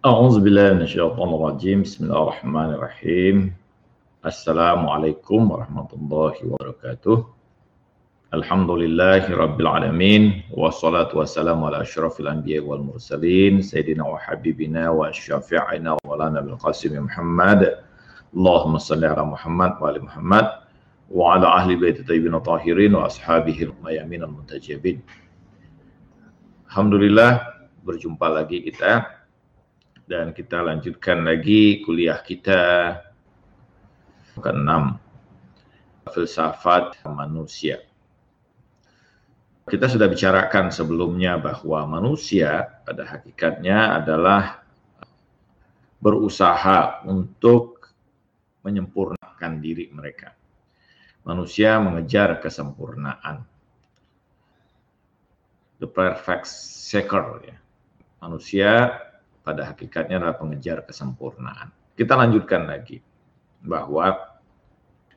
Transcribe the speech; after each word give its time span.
أعوذ 0.00 0.40
بالله 0.40 0.72
من 0.72 0.82
الشيطان 0.88 1.28
الرجيم. 1.28 1.82
بسم 1.84 2.08
الله 2.08 2.22
الرحمن 2.22 2.70
الرحيم. 2.72 3.52
السلام 4.26 4.88
عليكم 4.88 5.50
ورحمة 5.50 5.88
الله 5.92 6.34
وبركاته. 6.40 7.16
الحمد 8.32 8.70
لله 8.70 9.28
رب 9.28 9.60
العالمين 9.60 10.42
والصلاة 10.56 11.12
والسلام 11.12 11.64
على 11.64 11.84
أشرف 11.84 12.20
الأنبياء 12.20 12.64
والمرسلين 12.64 13.60
سيدنا 13.60 14.08
وحبيبنا 14.08 14.90
وشافعنا 14.90 15.96
مولانا 16.04 16.40
بالقاسم 16.40 17.04
محمد. 17.04 17.60
اللهم 18.32 18.78
صل 18.78 19.04
على 19.04 19.24
محمد 19.24 19.72
وآل 19.84 20.00
محمد 20.00 20.46
وعلى 21.12 21.46
أهل 21.46 21.76
بيت 21.76 22.00
الطيبين 22.00 22.34
الطاهرين 22.34 22.94
وأصحابه 22.94 23.58
الميامين 23.68 24.24
المنتجبين. 24.24 24.98
Alhamdulillah 26.72 27.44
berjumpa 27.84 28.32
lagi 28.32 28.64
kita 28.64 29.19
dan 30.10 30.34
kita 30.34 30.58
lanjutkan 30.58 31.22
lagi 31.22 31.86
kuliah 31.86 32.18
kita 32.18 32.98
ke-6 34.34 34.98
filsafat 36.10 36.98
manusia. 37.06 37.78
Kita 39.70 39.86
sudah 39.86 40.10
bicarakan 40.10 40.74
sebelumnya 40.74 41.38
bahwa 41.38 41.86
manusia 41.86 42.82
pada 42.82 43.06
hakikatnya 43.06 44.02
adalah 44.02 44.66
berusaha 46.02 47.06
untuk 47.06 47.86
menyempurnakan 48.66 49.62
diri 49.62 49.94
mereka. 49.94 50.34
Manusia 51.22 51.78
mengejar 51.78 52.42
kesempurnaan 52.42 53.46
the 55.78 55.86
perfect 55.86 56.50
seeker 56.50 57.46
ya. 57.46 57.54
Manusia 58.18 59.06
pada 59.50 59.74
hakikatnya 59.74 60.22
adalah 60.22 60.38
pengejar 60.38 60.86
kesempurnaan. 60.86 61.74
Kita 61.98 62.14
lanjutkan 62.14 62.70
lagi 62.70 63.02
bahwa 63.66 64.14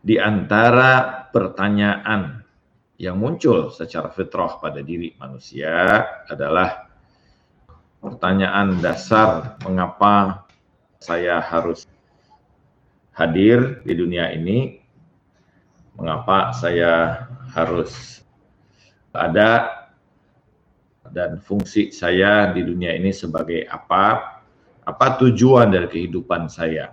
di 0.01 0.17
antara 0.17 1.29
pertanyaan 1.29 2.41
yang 2.97 3.21
muncul 3.21 3.69
secara 3.69 4.09
fitrah 4.09 4.57
pada 4.57 4.81
diri 4.81 5.13
manusia 5.21 6.01
adalah 6.25 6.89
pertanyaan 8.01 8.81
dasar 8.81 9.61
mengapa 9.61 10.43
saya 10.97 11.37
harus 11.39 11.85
hadir 13.13 13.85
di 13.85 13.93
dunia 13.93 14.33
ini, 14.33 14.81
mengapa 15.93 16.51
saya 16.57 17.23
harus 17.53 18.25
ada? 19.13 19.83
Dan 21.13 21.37
fungsi 21.37 21.93
saya 21.93 22.49
di 22.55 22.65
dunia 22.65 22.95
ini 22.97 23.13
sebagai 23.13 23.69
apa, 23.69 24.32
apa 24.83 25.19
tujuan 25.23 25.71
dari 25.71 25.87
kehidupan 25.87 26.51
saya. 26.51 26.91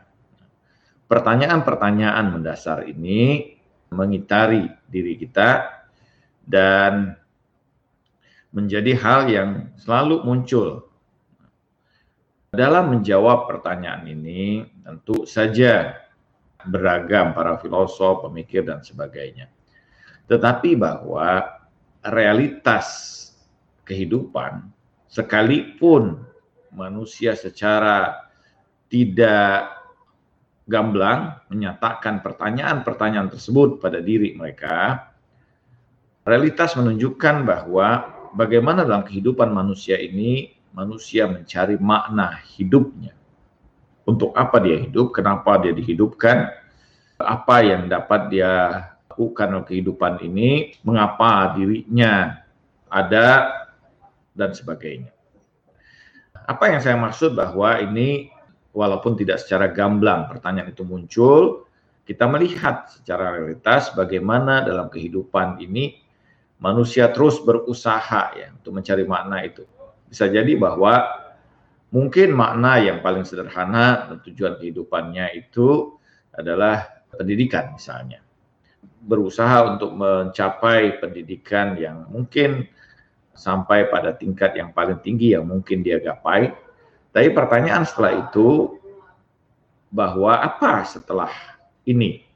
Pertanyaan-pertanyaan 1.11 2.27
mendasar 2.31 2.87
ini 2.87 3.55
mengitari 3.91 4.71
diri 4.87 5.19
kita 5.19 5.83
dan 6.47 7.19
menjadi 8.55 8.93
hal 8.99 9.21
yang 9.27 9.51
selalu 9.79 10.23
muncul. 10.23 10.87
Dalam 12.51 12.99
menjawab 12.99 13.47
pertanyaan 13.47 14.07
ini, 14.11 14.67
tentu 14.83 15.23
saja 15.23 15.95
beragam 16.67 17.31
para 17.31 17.55
filosof, 17.63 18.27
pemikir, 18.27 18.67
dan 18.67 18.83
sebagainya. 18.83 19.47
Tetapi 20.27 20.75
bahwa 20.75 21.47
realitas 22.03 22.87
kehidupan, 23.87 24.67
sekalipun 25.07 26.23
manusia 26.75 27.35
secara 27.35 28.27
tidak 28.91 29.81
gamblang 30.71 31.43
menyatakan 31.51 32.23
pertanyaan-pertanyaan 32.23 33.31
tersebut 33.31 33.83
pada 33.83 33.99
diri 33.99 34.39
mereka, 34.39 35.11
realitas 36.23 36.79
menunjukkan 36.79 37.43
bahwa 37.43 37.89
bagaimana 38.39 38.87
dalam 38.87 39.03
kehidupan 39.03 39.51
manusia 39.51 39.99
ini 39.99 40.55
manusia 40.71 41.27
mencari 41.27 41.75
makna 41.83 42.39
hidupnya. 42.55 43.15
Untuk 44.07 44.35
apa 44.35 44.59
dia 44.63 44.79
hidup, 44.79 45.15
kenapa 45.15 45.59
dia 45.63 45.75
dihidupkan, 45.75 46.51
apa 47.21 47.57
yang 47.63 47.87
dapat 47.91 48.31
dia 48.33 48.53
lakukan 49.11 49.47
dalam 49.53 49.67
kehidupan 49.67 50.25
ini, 50.25 50.79
mengapa 50.87 51.53
dirinya 51.53 52.41
ada 52.89 53.53
dan 54.33 54.51
sebagainya. 54.57 55.13
Apa 56.47 56.73
yang 56.73 56.81
saya 56.81 56.97
maksud 56.97 57.37
bahwa 57.37 57.81
ini 57.81 58.31
walaupun 58.71 59.19
tidak 59.19 59.43
secara 59.43 59.71
gamblang 59.71 60.31
pertanyaan 60.31 60.71
itu 60.71 60.87
muncul, 60.87 61.67
kita 62.07 62.27
melihat 62.27 62.91
secara 62.91 63.39
realitas 63.39 63.95
bagaimana 63.95 64.67
dalam 64.67 64.91
kehidupan 64.91 65.63
ini 65.63 66.01
manusia 66.59 67.09
terus 67.11 67.41
berusaha 67.41 68.35
ya 68.37 68.53
untuk 68.53 68.75
mencari 68.77 69.05
makna 69.07 69.47
itu. 69.47 69.65
Bisa 70.11 70.27
jadi 70.27 70.59
bahwa 70.59 71.07
mungkin 71.95 72.35
makna 72.35 72.83
yang 72.83 72.99
paling 72.99 73.23
sederhana 73.23 74.11
tujuan 74.27 74.59
kehidupannya 74.59 75.39
itu 75.39 75.95
adalah 76.35 77.05
pendidikan 77.15 77.75
misalnya. 77.75 78.23
Berusaha 79.01 79.77
untuk 79.77 79.97
mencapai 79.97 81.01
pendidikan 81.01 81.79
yang 81.79 82.11
mungkin 82.13 82.69
sampai 83.41 83.89
pada 83.89 84.13
tingkat 84.13 84.53
yang 84.53 84.77
paling 84.77 85.01
tinggi 85.01 85.33
yang 85.33 85.49
mungkin 85.49 85.81
dia 85.81 85.97
gapai. 85.97 86.53
Tapi 87.11 87.29
pertanyaan 87.33 87.89
setelah 87.89 88.29
itu 88.29 88.77
bahwa 89.89 90.37
apa 90.37 90.85
setelah 90.85 91.33
ini? 91.89 92.29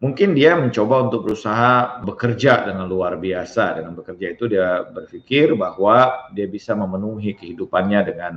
Mungkin 0.00 0.32
dia 0.32 0.56
mencoba 0.56 1.06
untuk 1.06 1.28
berusaha 1.28 2.00
bekerja 2.02 2.66
dengan 2.66 2.88
luar 2.88 3.20
biasa. 3.20 3.78
Dengan 3.78 3.92
bekerja 3.94 4.26
itu 4.32 4.48
dia 4.48 4.82
berpikir 4.88 5.52
bahwa 5.54 6.26
dia 6.32 6.48
bisa 6.48 6.72
memenuhi 6.72 7.36
kehidupannya 7.36 8.00
dengan 8.08 8.32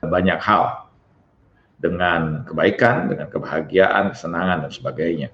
banyak 0.00 0.40
hal. 0.40 0.88
Dengan 1.76 2.48
kebaikan, 2.48 3.12
dengan 3.12 3.28
kebahagiaan, 3.28 4.16
kesenangan, 4.16 4.64
dan 4.66 4.72
sebagainya. 4.72 5.28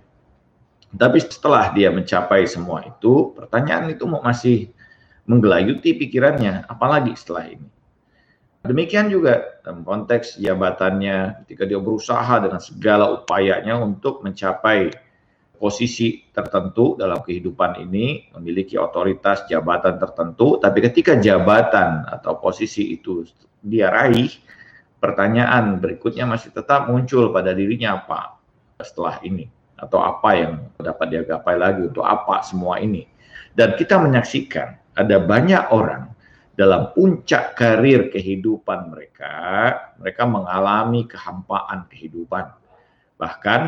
Tapi 0.88 1.20
setelah 1.20 1.70
dia 1.76 1.92
mencapai 1.92 2.48
semua 2.48 2.82
itu, 2.82 3.36
pertanyaan 3.36 3.92
itu 3.92 4.08
masih 4.08 4.72
menggelayuti 5.28 5.94
pikirannya, 5.94 6.64
apalagi 6.66 7.12
setelah 7.14 7.52
ini. 7.52 7.68
Demikian 8.64 9.06
juga 9.12 9.60
dalam 9.62 9.86
konteks 9.86 10.42
jabatannya 10.42 11.44
ketika 11.44 11.62
dia 11.68 11.78
berusaha 11.78 12.42
dengan 12.42 12.58
segala 12.58 13.22
upayanya 13.22 13.78
untuk 13.78 14.24
mencapai 14.26 14.90
posisi 15.58 16.26
tertentu 16.34 16.98
dalam 16.98 17.22
kehidupan 17.22 17.82
ini, 17.86 18.30
memiliki 18.34 18.74
otoritas 18.74 19.46
jabatan 19.46 19.98
tertentu, 20.00 20.58
tapi 20.58 20.78
ketika 20.82 21.18
jabatan 21.18 22.06
atau 22.08 22.38
posisi 22.38 22.94
itu 22.94 23.26
dia 23.62 23.90
raih, 23.90 24.30
pertanyaan 24.98 25.78
berikutnya 25.78 26.26
masih 26.26 26.50
tetap 26.50 26.90
muncul 26.90 27.30
pada 27.30 27.54
dirinya 27.54 28.02
apa 28.02 28.38
setelah 28.82 29.22
ini 29.22 29.46
atau 29.78 30.02
apa 30.02 30.30
yang 30.34 30.52
dapat 30.78 31.06
dia 31.10 31.22
gapai 31.22 31.54
lagi 31.54 31.86
untuk 31.86 32.02
apa 32.02 32.42
semua 32.42 32.82
ini. 32.82 33.06
Dan 33.54 33.74
kita 33.74 33.98
menyaksikan 33.98 34.87
ada 34.98 35.22
banyak 35.22 35.70
orang 35.70 36.10
dalam 36.58 36.90
puncak 36.90 37.54
karir 37.54 38.10
kehidupan 38.10 38.90
mereka, 38.90 39.30
mereka 40.02 40.26
mengalami 40.26 41.06
kehampaan 41.06 41.86
kehidupan. 41.86 42.50
Bahkan 43.14 43.60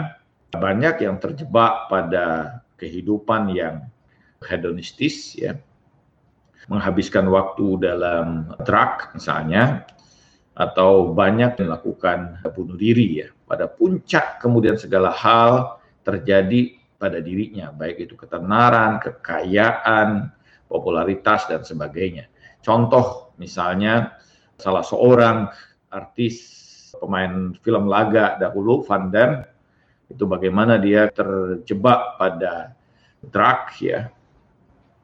banyak 0.50 1.06
yang 1.06 1.22
terjebak 1.22 1.86
pada 1.86 2.58
kehidupan 2.74 3.54
yang 3.54 3.86
hedonistis 4.42 5.38
ya. 5.38 5.54
Menghabiskan 6.66 7.30
waktu 7.30 7.78
dalam 7.78 8.50
drug 8.66 9.14
misalnya 9.14 9.86
atau 10.58 11.14
banyak 11.14 11.62
melakukan 11.62 12.42
bunuh 12.50 12.74
diri 12.74 13.22
ya. 13.22 13.28
Pada 13.46 13.70
puncak 13.70 14.42
kemudian 14.42 14.74
segala 14.74 15.14
hal 15.14 15.78
terjadi 16.02 16.74
pada 16.98 17.22
dirinya, 17.22 17.72
baik 17.72 18.10
itu 18.10 18.14
ketenaran, 18.18 19.00
kekayaan, 19.00 20.28
popularitas 20.70 21.50
dan 21.50 21.66
sebagainya. 21.66 22.30
Contoh 22.62 23.34
misalnya 23.42 24.14
salah 24.54 24.86
seorang 24.86 25.50
artis 25.90 26.46
pemain 26.94 27.50
film 27.58 27.90
laga 27.90 28.38
dahulu 28.38 28.86
Van 28.86 29.10
Damme 29.10 29.42
itu 30.06 30.22
bagaimana 30.26 30.78
dia 30.78 31.10
terjebak 31.10 32.18
pada 32.18 32.74
drug 33.26 33.60
ya 33.82 34.10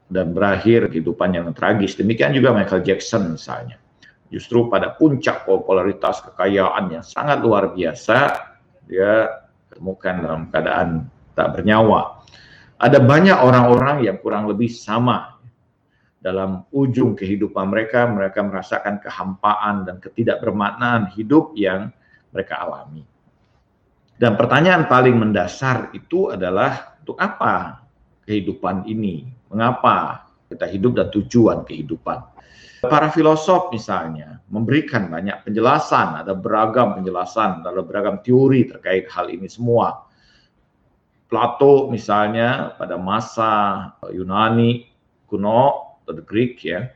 dan 0.06 0.30
berakhir 0.30 0.86
kehidupan 0.90 1.34
yang 1.34 1.50
tragis. 1.50 1.98
Demikian 1.98 2.30
juga 2.34 2.54
Michael 2.54 2.86
Jackson 2.86 3.34
misalnya. 3.34 3.78
Justru 4.26 4.66
pada 4.66 4.94
puncak 4.94 5.46
popularitas 5.46 6.22
kekayaan 6.26 6.90
yang 6.90 7.04
sangat 7.06 7.38
luar 7.42 7.70
biasa, 7.70 8.18
dia 8.90 9.30
temukan 9.70 10.14
dalam 10.18 10.42
keadaan 10.50 11.06
tak 11.38 11.58
bernyawa. 11.58 12.22
Ada 12.76 12.98
banyak 12.98 13.38
orang-orang 13.38 14.02
yang 14.02 14.18
kurang 14.18 14.50
lebih 14.50 14.68
sama 14.68 15.35
dalam 16.26 16.66
ujung 16.74 17.14
kehidupan 17.14 17.70
mereka, 17.70 18.02
mereka 18.10 18.42
merasakan 18.42 18.98
kehampaan 18.98 19.86
dan 19.86 20.02
ketidakbermaknaan 20.02 21.14
hidup 21.14 21.54
yang 21.54 21.94
mereka 22.34 22.66
alami. 22.66 23.06
Dan 24.18 24.34
pertanyaan 24.34 24.90
paling 24.90 25.14
mendasar 25.14 25.94
itu 25.94 26.34
adalah 26.34 26.98
untuk 26.98 27.14
apa 27.22 27.86
kehidupan 28.26 28.90
ini? 28.90 29.30
Mengapa 29.54 30.26
kita 30.50 30.66
hidup 30.66 30.98
dan 30.98 31.14
tujuan 31.14 31.62
kehidupan? 31.62 32.18
Para 32.82 33.06
filosof 33.14 33.70
misalnya 33.70 34.42
memberikan 34.50 35.06
banyak 35.06 35.46
penjelasan, 35.46 36.26
ada 36.26 36.34
beragam 36.34 36.98
penjelasan, 36.98 37.62
ada 37.62 37.82
beragam 37.86 38.18
teori 38.18 38.66
terkait 38.66 39.06
hal 39.14 39.30
ini 39.30 39.46
semua. 39.46 40.10
Plato 41.30 41.86
misalnya 41.90 42.74
pada 42.74 42.98
masa 42.98 43.50
Yunani 44.10 44.90
kuno 45.26 45.85
the 46.12 46.24
Greek 46.24 46.62
ya, 46.62 46.86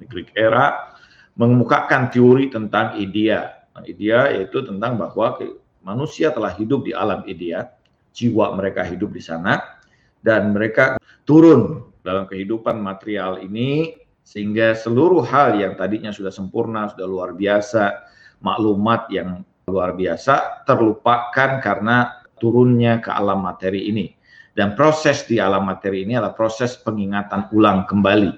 the 0.00 0.06
Greek 0.08 0.32
era 0.36 0.92
mengemukakan 1.36 2.12
teori 2.12 2.52
tentang 2.52 2.98
idea. 3.00 3.64
Nah, 3.72 3.84
idea 3.88 4.28
yaitu 4.36 4.60
tentang 4.64 5.00
bahwa 5.00 5.40
manusia 5.80 6.28
telah 6.28 6.52
hidup 6.52 6.84
di 6.84 6.92
alam 6.92 7.24
idea, 7.24 7.72
jiwa 8.12 8.52
mereka 8.52 8.84
hidup 8.84 9.12
di 9.16 9.22
sana 9.24 9.80
dan 10.20 10.52
mereka 10.52 11.00
turun 11.24 11.88
dalam 12.04 12.28
kehidupan 12.28 12.78
material 12.78 13.40
ini 13.40 13.96
sehingga 14.22 14.76
seluruh 14.78 15.24
hal 15.26 15.58
yang 15.58 15.74
tadinya 15.74 16.14
sudah 16.14 16.30
sempurna, 16.30 16.92
sudah 16.92 17.06
luar 17.08 17.30
biasa, 17.34 18.06
maklumat 18.44 19.10
yang 19.10 19.42
luar 19.66 19.94
biasa 19.94 20.66
terlupakan 20.66 21.58
karena 21.62 22.22
turunnya 22.38 22.98
ke 23.02 23.10
alam 23.10 23.42
materi 23.42 23.90
ini. 23.90 24.14
Dan 24.52 24.76
proses 24.76 25.24
di 25.24 25.40
alam 25.40 25.64
materi 25.64 26.04
ini 26.04 26.20
adalah 26.20 26.36
proses 26.36 26.76
pengingatan 26.76 27.48
ulang 27.56 27.88
kembali. 27.88 28.36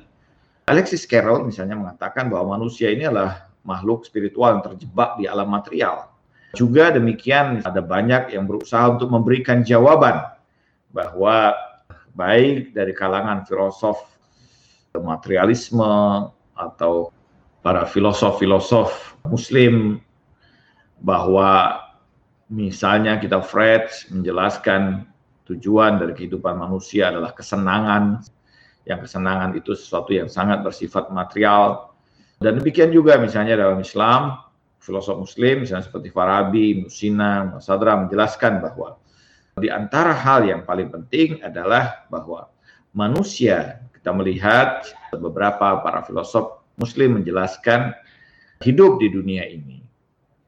Alexis 0.70 1.04
Carroll 1.04 1.44
misalnya 1.44 1.74
mengatakan 1.74 2.30
bahwa 2.30 2.56
manusia 2.56 2.88
ini 2.88 3.04
adalah 3.04 3.50
makhluk 3.66 4.06
spiritual 4.06 4.56
yang 4.56 4.64
terjebak 4.64 5.18
di 5.18 5.26
alam 5.26 5.50
material. 5.50 6.08
Juga 6.54 6.94
demikian 6.94 7.66
ada 7.66 7.82
banyak 7.82 8.30
yang 8.30 8.46
berusaha 8.46 8.94
untuk 8.94 9.10
memberikan 9.10 9.66
jawaban 9.66 10.22
bahwa 10.94 11.50
baik 12.14 12.70
dari 12.70 12.94
kalangan 12.94 13.42
filosof 13.42 13.98
materialisme 14.94 16.30
atau 16.54 17.10
para 17.66 17.82
filosof-filosof 17.82 19.18
muslim 19.26 19.98
bahwa 21.02 21.82
misalnya 22.46 23.18
kita 23.18 23.42
Fred 23.42 23.90
menjelaskan 24.14 25.02
tujuan 25.44 26.00
dari 26.00 26.16
kehidupan 26.16 26.56
manusia 26.56 27.12
adalah 27.12 27.36
kesenangan, 27.36 28.24
yang 28.88 29.00
kesenangan 29.00 29.56
itu 29.56 29.76
sesuatu 29.76 30.12
yang 30.12 30.28
sangat 30.28 30.64
bersifat 30.64 31.12
material. 31.12 31.92
Dan 32.40 32.60
demikian 32.60 32.92
juga 32.92 33.16
misalnya 33.20 33.56
dalam 33.56 33.80
Islam, 33.80 34.40
filosof 34.84 35.16
muslim 35.16 35.64
misalnya 35.64 35.88
seperti 35.88 36.12
Farabi, 36.12 36.84
Musina, 36.84 37.48
Musadra 37.48 37.96
menjelaskan 37.96 38.60
bahwa 38.60 39.00
di 39.56 39.70
antara 39.70 40.12
hal 40.12 40.44
yang 40.44 40.66
paling 40.66 40.90
penting 40.90 41.40
adalah 41.40 42.04
bahwa 42.10 42.50
manusia 42.92 43.80
kita 43.96 44.10
melihat 44.12 44.84
beberapa 45.14 45.80
para 45.80 46.04
filosof 46.04 46.60
muslim 46.76 47.22
menjelaskan 47.22 47.94
hidup 48.60 48.98
di 49.00 49.08
dunia 49.08 49.46
ini 49.46 49.80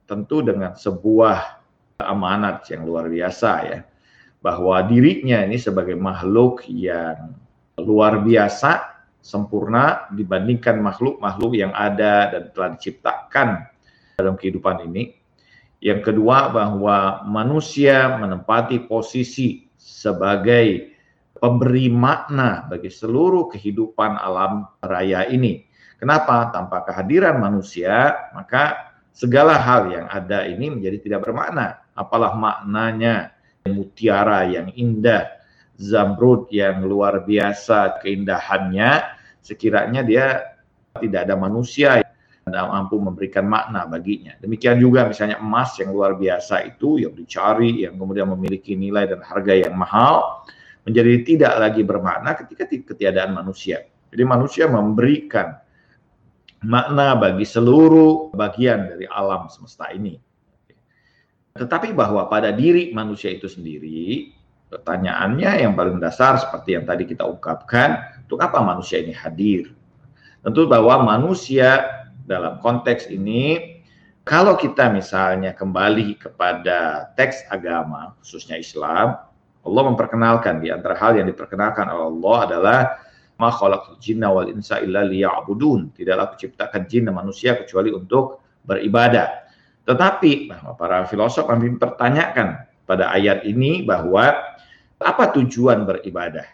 tentu 0.04 0.42
dengan 0.42 0.74
sebuah 0.74 1.62
amanat 2.02 2.66
yang 2.68 2.84
luar 2.84 3.08
biasa 3.08 3.50
ya 3.64 3.78
bahwa 4.46 4.78
dirinya 4.86 5.42
ini 5.42 5.58
sebagai 5.58 5.98
makhluk 5.98 6.62
yang 6.70 7.34
luar 7.82 8.22
biasa, 8.22 9.02
sempurna 9.18 10.06
dibandingkan 10.14 10.78
makhluk-makhluk 10.78 11.58
yang 11.58 11.74
ada 11.74 12.30
dan 12.30 12.42
telah 12.54 12.78
diciptakan 12.78 13.66
dalam 14.14 14.38
kehidupan 14.38 14.86
ini. 14.86 15.18
Yang 15.82 16.14
kedua 16.14 16.54
bahwa 16.54 17.26
manusia 17.26 18.14
menempati 18.22 18.86
posisi 18.86 19.66
sebagai 19.74 20.94
pemberi 21.42 21.90
makna 21.90 22.70
bagi 22.70 22.88
seluruh 22.88 23.50
kehidupan 23.50 24.14
alam 24.14 24.70
raya 24.78 25.26
ini. 25.26 25.66
Kenapa? 25.98 26.54
Tanpa 26.54 26.86
kehadiran 26.86 27.42
manusia, 27.42 28.14
maka 28.30 28.94
segala 29.10 29.58
hal 29.58 29.90
yang 29.90 30.06
ada 30.06 30.46
ini 30.46 30.70
menjadi 30.70 31.02
tidak 31.02 31.26
bermakna. 31.26 31.82
Apalah 31.98 32.38
maknanya 32.38 33.35
mutiara 33.70 34.46
yang 34.46 34.70
indah, 34.74 35.30
zamrud 35.76 36.48
yang 36.54 36.84
luar 36.84 37.26
biasa 37.26 38.00
keindahannya, 38.02 39.02
sekiranya 39.42 40.02
dia 40.02 40.26
tidak 40.96 41.28
ada 41.28 41.36
manusia 41.36 42.00
yang 42.00 42.06
mampu 42.70 42.96
memberikan 43.02 43.44
makna 43.44 43.90
baginya. 43.90 44.38
Demikian 44.38 44.78
juga 44.78 45.10
misalnya 45.10 45.42
emas 45.42 45.74
yang 45.82 45.90
luar 45.90 46.14
biasa 46.14 46.62
itu 46.62 47.02
yang 47.02 47.12
dicari, 47.12 47.82
yang 47.82 47.98
kemudian 47.98 48.30
memiliki 48.30 48.78
nilai 48.78 49.10
dan 49.10 49.20
harga 49.20 49.54
yang 49.66 49.74
mahal, 49.74 50.46
menjadi 50.86 51.26
tidak 51.26 51.52
lagi 51.58 51.82
bermakna 51.82 52.38
ketika 52.38 52.70
ketiadaan 52.70 53.34
manusia. 53.34 53.82
Jadi 54.14 54.22
manusia 54.22 54.70
memberikan 54.70 55.58
makna 56.62 57.18
bagi 57.18 57.42
seluruh 57.42 58.30
bagian 58.30 58.94
dari 58.94 59.06
alam 59.10 59.50
semesta 59.50 59.90
ini. 59.90 60.14
Tetapi 61.56 61.96
bahwa 61.96 62.28
pada 62.28 62.52
diri 62.52 62.92
manusia 62.92 63.32
itu 63.32 63.48
sendiri, 63.48 64.32
pertanyaannya 64.68 65.64
yang 65.64 65.72
paling 65.72 65.96
dasar 65.98 66.36
seperti 66.36 66.76
yang 66.76 66.84
tadi 66.84 67.08
kita 67.08 67.24
ungkapkan, 67.24 68.20
untuk 68.28 68.42
apa 68.44 68.60
manusia 68.60 69.00
ini 69.00 69.16
hadir? 69.16 69.72
Tentu 70.44 70.68
bahwa 70.68 71.02
manusia 71.02 71.82
dalam 72.26 72.62
konteks 72.62 73.08
ini, 73.10 73.76
kalau 74.26 74.58
kita 74.58 74.90
misalnya 74.90 75.54
kembali 75.54 76.18
kepada 76.18 77.10
teks 77.14 77.46
agama, 77.46 78.18
khususnya 78.18 78.58
Islam, 78.58 79.22
Allah 79.66 79.82
memperkenalkan 79.86 80.62
di 80.62 80.70
antara 80.70 80.98
hal 80.98 81.18
yang 81.18 81.26
diperkenalkan 81.30 81.86
oleh 81.90 82.06
Allah 82.10 82.38
adalah 82.46 82.78
ma 83.38 83.50
khalaqtul 83.54 83.98
jinna 84.02 84.30
wal 84.30 84.50
insa 84.50 84.82
illa 84.82 85.06
liya'budun. 85.06 85.94
Tidaklah 85.94 86.34
kuciptakan 86.34 86.90
jin 86.90 87.06
dan 87.06 87.14
manusia 87.14 87.54
kecuali 87.54 87.94
untuk 87.94 88.42
beribadah. 88.66 89.45
Tetapi 89.86 90.50
bahwa 90.50 90.74
para 90.74 91.06
filosof 91.06 91.46
kami 91.46 91.78
pertanyakan 91.78 92.66
pada 92.84 93.14
ayat 93.14 93.46
ini 93.46 93.86
bahwa 93.86 94.34
apa 94.98 95.24
tujuan 95.38 95.86
beribadah? 95.86 96.46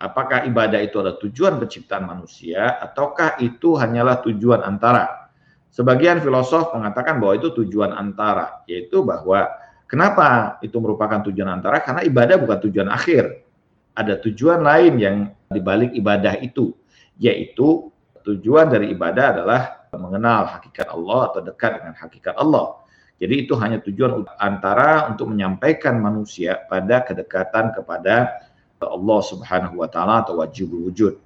Apakah 0.00 0.48
ibadah 0.48 0.80
itu 0.80 0.96
adalah 0.96 1.20
tujuan 1.20 1.60
penciptaan 1.60 2.08
manusia 2.08 2.80
ataukah 2.80 3.36
itu 3.42 3.76
hanyalah 3.76 4.24
tujuan 4.24 4.64
antara? 4.64 5.28
Sebagian 5.70 6.18
filosof 6.24 6.72
mengatakan 6.72 7.22
bahwa 7.22 7.36
itu 7.38 7.52
tujuan 7.62 7.94
antara, 7.94 8.64
yaitu 8.66 9.06
bahwa 9.06 9.46
kenapa 9.86 10.58
itu 10.66 10.74
merupakan 10.82 11.22
tujuan 11.30 11.46
antara? 11.46 11.78
Karena 11.84 12.02
ibadah 12.02 12.36
bukan 12.42 12.58
tujuan 12.66 12.88
akhir. 12.90 13.46
Ada 13.94 14.18
tujuan 14.24 14.64
lain 14.64 14.94
yang 14.98 15.16
dibalik 15.50 15.94
ibadah 15.94 16.38
itu, 16.42 16.74
yaitu 17.20 17.90
tujuan 18.24 18.70
dari 18.70 18.90
ibadah 18.94 19.26
adalah 19.36 19.79
mengenal 19.98 20.46
hakikat 20.46 20.86
Allah 20.86 21.34
atau 21.34 21.40
dekat 21.42 21.82
dengan 21.82 21.94
hakikat 21.98 22.34
Allah. 22.38 22.78
Jadi 23.20 23.44
itu 23.44 23.52
hanya 23.58 23.82
tujuan 23.82 24.24
antara 24.40 25.10
untuk 25.10 25.28
menyampaikan 25.28 25.98
manusia 26.00 26.62
pada 26.70 27.04
kedekatan 27.04 27.74
kepada 27.74 28.46
Allah 28.80 29.20
Subhanahu 29.20 29.82
wa 29.82 29.88
taala 29.90 30.24
atau 30.24 30.40
wajib 30.40 30.72
wujud. 30.72 31.20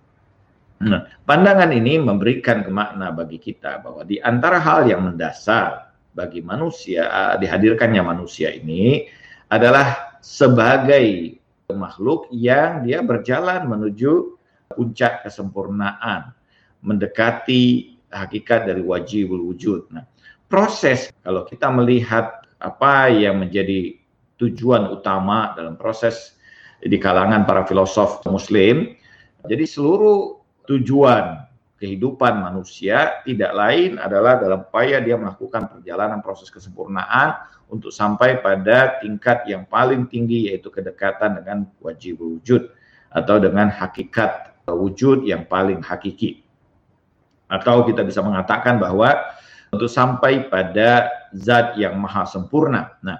Nah, 0.82 1.06
pandangan 1.22 1.70
ini 1.70 2.02
memberikan 2.02 2.66
kemakna 2.66 3.14
bagi 3.14 3.38
kita 3.38 3.78
bahwa 3.78 4.02
di 4.02 4.18
antara 4.18 4.58
hal 4.58 4.90
yang 4.90 5.06
mendasar 5.06 5.94
bagi 6.18 6.42
manusia 6.42 7.06
dihadirkannya 7.38 8.02
manusia 8.02 8.50
ini 8.50 9.06
adalah 9.46 10.18
sebagai 10.18 11.38
makhluk 11.70 12.26
yang 12.34 12.82
dia 12.82 13.06
berjalan 13.06 13.70
menuju 13.70 14.34
puncak 14.74 15.22
kesempurnaan, 15.22 16.34
mendekati 16.82 17.93
hakikat 18.14 18.70
dari 18.70 18.80
wajibul 18.80 19.42
wujud. 19.50 19.90
Nah, 19.90 20.06
proses 20.46 21.10
kalau 21.26 21.42
kita 21.42 21.66
melihat 21.74 22.46
apa 22.62 23.10
yang 23.10 23.42
menjadi 23.42 23.98
tujuan 24.38 24.88
utama 24.94 25.52
dalam 25.58 25.74
proses 25.74 26.38
di 26.78 26.96
kalangan 26.96 27.42
para 27.42 27.66
filosof 27.66 28.22
muslim, 28.30 28.94
jadi 29.44 29.66
seluruh 29.66 30.40
tujuan 30.70 31.44
kehidupan 31.82 32.40
manusia 32.40 33.20
tidak 33.26 33.52
lain 33.52 34.00
adalah 34.00 34.38
dalam 34.40 34.64
upaya 34.64 35.02
dia 35.02 35.18
melakukan 35.18 35.68
perjalanan 35.68 36.22
proses 36.24 36.48
kesempurnaan 36.48 37.34
untuk 37.68 37.90
sampai 37.90 38.40
pada 38.40 39.02
tingkat 39.02 39.44
yang 39.50 39.66
paling 39.66 40.06
tinggi 40.08 40.48
yaitu 40.48 40.70
kedekatan 40.70 41.42
dengan 41.42 41.68
wajib 41.82 42.22
wujud 42.22 42.70
atau 43.10 43.36
dengan 43.42 43.68
hakikat 43.68 44.54
wujud 44.70 45.28
yang 45.28 45.44
paling 45.44 45.84
hakiki. 45.84 46.43
Atau 47.48 47.84
kita 47.84 48.02
bisa 48.02 48.24
mengatakan 48.24 48.80
bahwa 48.80 49.12
untuk 49.74 49.90
sampai 49.90 50.46
pada 50.46 51.10
zat 51.34 51.74
yang 51.74 51.98
maha 51.98 52.22
sempurna. 52.24 52.94
Nah, 53.02 53.18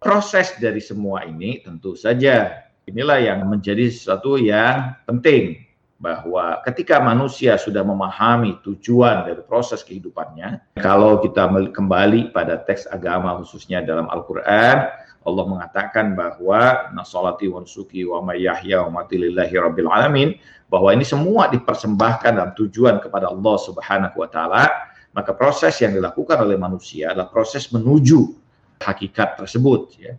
proses 0.00 0.56
dari 0.56 0.80
semua 0.80 1.28
ini 1.28 1.60
tentu 1.60 1.92
saja 1.92 2.64
inilah 2.88 3.20
yang 3.20 3.44
menjadi 3.46 3.92
sesuatu 3.92 4.40
yang 4.40 4.96
penting 5.06 5.62
bahwa 6.02 6.58
ketika 6.66 6.98
manusia 6.98 7.54
sudah 7.54 7.86
memahami 7.86 8.58
tujuan 8.66 9.22
dari 9.22 9.38
proses 9.46 9.86
kehidupannya, 9.86 10.74
kalau 10.82 11.22
kita 11.22 11.46
kembali 11.70 12.34
pada 12.34 12.58
teks 12.58 12.90
agama 12.90 13.38
khususnya 13.38 13.86
dalam 13.86 14.10
Al-Quran, 14.10 14.90
Allah 15.22 15.44
mengatakan 15.46 16.18
bahwa 16.18 16.90
nasolati 16.94 17.46
wa 17.46 17.62
nusuki 17.62 18.02
wa 18.02 18.22
mayyahya 18.22 18.82
wa 18.88 19.02
mati 19.02 19.18
lillahi 19.18 19.54
rabbil 19.54 19.90
alamin 19.90 20.34
bahwa 20.66 20.88
ini 20.90 21.04
semua 21.04 21.52
dipersembahkan 21.52 22.32
dalam 22.32 22.52
tujuan 22.56 22.98
kepada 22.98 23.28
Allah 23.28 23.56
Subhanahu 23.60 24.16
wa 24.16 24.28
taala, 24.32 24.64
maka 25.12 25.36
proses 25.36 25.76
yang 25.84 25.92
dilakukan 25.92 26.40
oleh 26.40 26.56
manusia 26.56 27.12
adalah 27.12 27.28
proses 27.28 27.68
menuju 27.68 28.32
hakikat 28.80 29.36
tersebut 29.36 29.94
ya. 30.00 30.16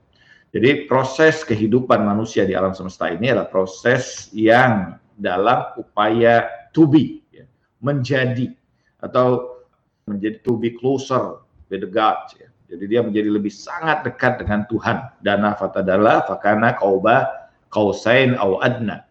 Jadi 0.53 0.85
proses 0.85 1.41
kehidupan 1.41 2.05
manusia 2.05 2.45
di 2.45 2.53
alam 2.53 2.77
semesta 2.77 3.09
ini 3.09 3.33
adalah 3.33 3.49
proses 3.49 4.29
yang 4.37 5.01
dalam 5.17 5.73
upaya 5.81 6.45
to 6.69 6.85
be, 6.85 7.25
ya, 7.33 7.49
menjadi 7.81 8.53
atau 9.01 9.57
menjadi 10.05 10.37
to 10.45 10.53
be 10.61 10.77
closer 10.77 11.41
with 11.73 11.81
the 11.81 11.89
God. 11.89 12.29
Ya. 12.37 12.52
Jadi 12.73 12.85
dia 12.89 13.05
menjadi 13.05 13.29
lebih 13.29 13.53
sangat 13.53 14.01
dekat 14.01 14.41
dengan 14.41 14.65
Tuhan. 14.65 15.21
Dana 15.21 15.53
fatadala 15.53 16.25
fakana 16.25 16.73
kauba 16.73 17.49
kausain 17.69 18.33
au 18.41 18.57
adna. 18.57 19.05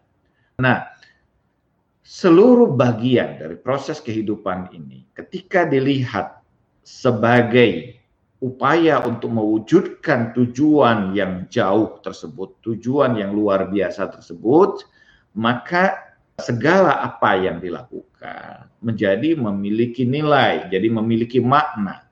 Nah, 0.59 0.91
seluruh 2.03 2.75
bagian 2.75 3.39
dari 3.39 3.55
proses 3.55 4.03
kehidupan 4.03 4.75
ini 4.75 5.07
ketika 5.15 5.63
dilihat 5.63 6.43
sebagai 6.83 8.03
upaya 8.43 8.99
untuk 9.07 9.31
mewujudkan 9.31 10.35
tujuan 10.35 11.15
yang 11.15 11.47
jauh 11.47 12.03
tersebut, 12.03 12.59
tujuan 12.59 13.15
yang 13.15 13.31
luar 13.31 13.71
biasa 13.71 14.11
tersebut, 14.11 14.83
maka 15.31 16.11
segala 16.35 16.99
apa 16.99 17.39
yang 17.39 17.63
dilakukan 17.63 18.67
menjadi 18.83 19.39
memiliki 19.39 20.03
nilai, 20.03 20.67
jadi 20.67 20.91
memiliki 20.91 21.39
makna. 21.39 22.03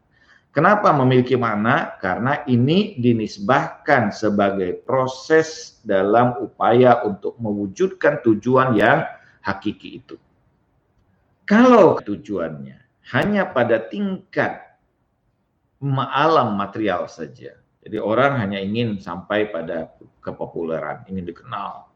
Kenapa 0.51 0.91
memiliki 0.91 1.39
makna? 1.39 1.95
Karena 2.03 2.43
ini 2.43 2.99
dinisbahkan 2.99 4.11
sebagai 4.11 4.83
proses 4.83 5.79
dalam 5.87 6.35
upaya 6.43 7.07
untuk 7.07 7.39
mewujudkan 7.39 8.19
tujuan 8.19 8.75
yang 8.75 9.07
hakiki 9.39 10.03
itu. 10.03 10.19
Kalau 11.47 12.03
tujuannya 12.03 12.83
hanya 13.15 13.47
pada 13.47 13.79
tingkat 13.79 14.75
alam 16.11 16.59
material 16.59 17.07
saja, 17.07 17.55
jadi 17.81 17.97
orang 18.03 18.37
hanya 18.43 18.59
ingin 18.59 18.99
sampai 18.99 19.49
pada 19.49 19.95
kepopuleran, 20.19 21.07
ingin 21.07 21.25
dikenal, 21.31 21.89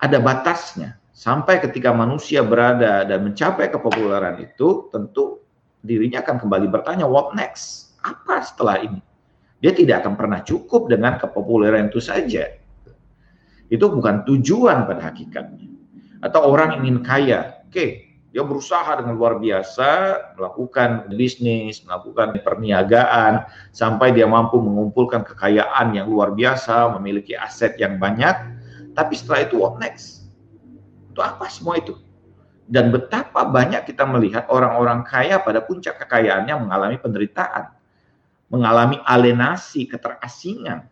ada 0.00 0.18
batasnya. 0.18 0.96
Sampai 1.12 1.60
ketika 1.60 1.92
manusia 1.92 2.40
berada 2.40 3.04
dan 3.04 3.20
mencapai 3.20 3.68
kepopuleran 3.68 4.40
itu, 4.40 4.88
tentu 4.88 5.39
dirinya 5.84 6.20
akan 6.24 6.36
kembali 6.42 6.66
bertanya, 6.68 7.04
what 7.08 7.32
next? 7.36 7.94
Apa 8.00 8.44
setelah 8.44 8.80
ini? 8.80 9.00
Dia 9.60 9.76
tidak 9.76 10.04
akan 10.04 10.16
pernah 10.16 10.40
cukup 10.40 10.88
dengan 10.88 11.20
kepopuleran 11.20 11.92
itu 11.92 12.00
saja. 12.00 12.48
Itu 13.68 13.86
bukan 13.92 14.24
tujuan 14.24 14.88
pada 14.88 15.12
hakikatnya. 15.12 15.68
Atau 16.24 16.48
orang 16.48 16.80
ingin 16.80 17.04
kaya, 17.04 17.60
oke, 17.68 17.72
okay, 17.72 17.88
dia 18.32 18.40
berusaha 18.46 18.96
dengan 19.00 19.18
luar 19.20 19.36
biasa 19.42 19.88
melakukan 20.38 21.12
bisnis, 21.12 21.84
melakukan 21.84 22.32
perniagaan 22.40 23.44
sampai 23.74 24.16
dia 24.16 24.24
mampu 24.24 24.56
mengumpulkan 24.62 25.26
kekayaan 25.26 25.92
yang 25.92 26.08
luar 26.08 26.32
biasa, 26.32 26.94
memiliki 26.96 27.36
aset 27.36 27.76
yang 27.76 28.00
banyak 28.00 28.60
tapi 28.94 29.14
setelah 29.14 29.46
itu 29.46 29.56
what 29.58 29.78
next? 29.78 30.26
Itu 31.10 31.20
apa 31.22 31.46
semua 31.50 31.78
itu? 31.78 31.94
Dan 32.70 32.94
betapa 32.94 33.50
banyak 33.50 33.82
kita 33.82 34.06
melihat 34.06 34.46
orang-orang 34.46 35.02
kaya 35.02 35.42
pada 35.42 35.58
puncak 35.58 35.98
kekayaannya 36.06 36.54
mengalami 36.54 37.02
penderitaan, 37.02 37.74
mengalami 38.46 39.02
alienasi, 39.02 39.90
keterasingan, 39.90 40.86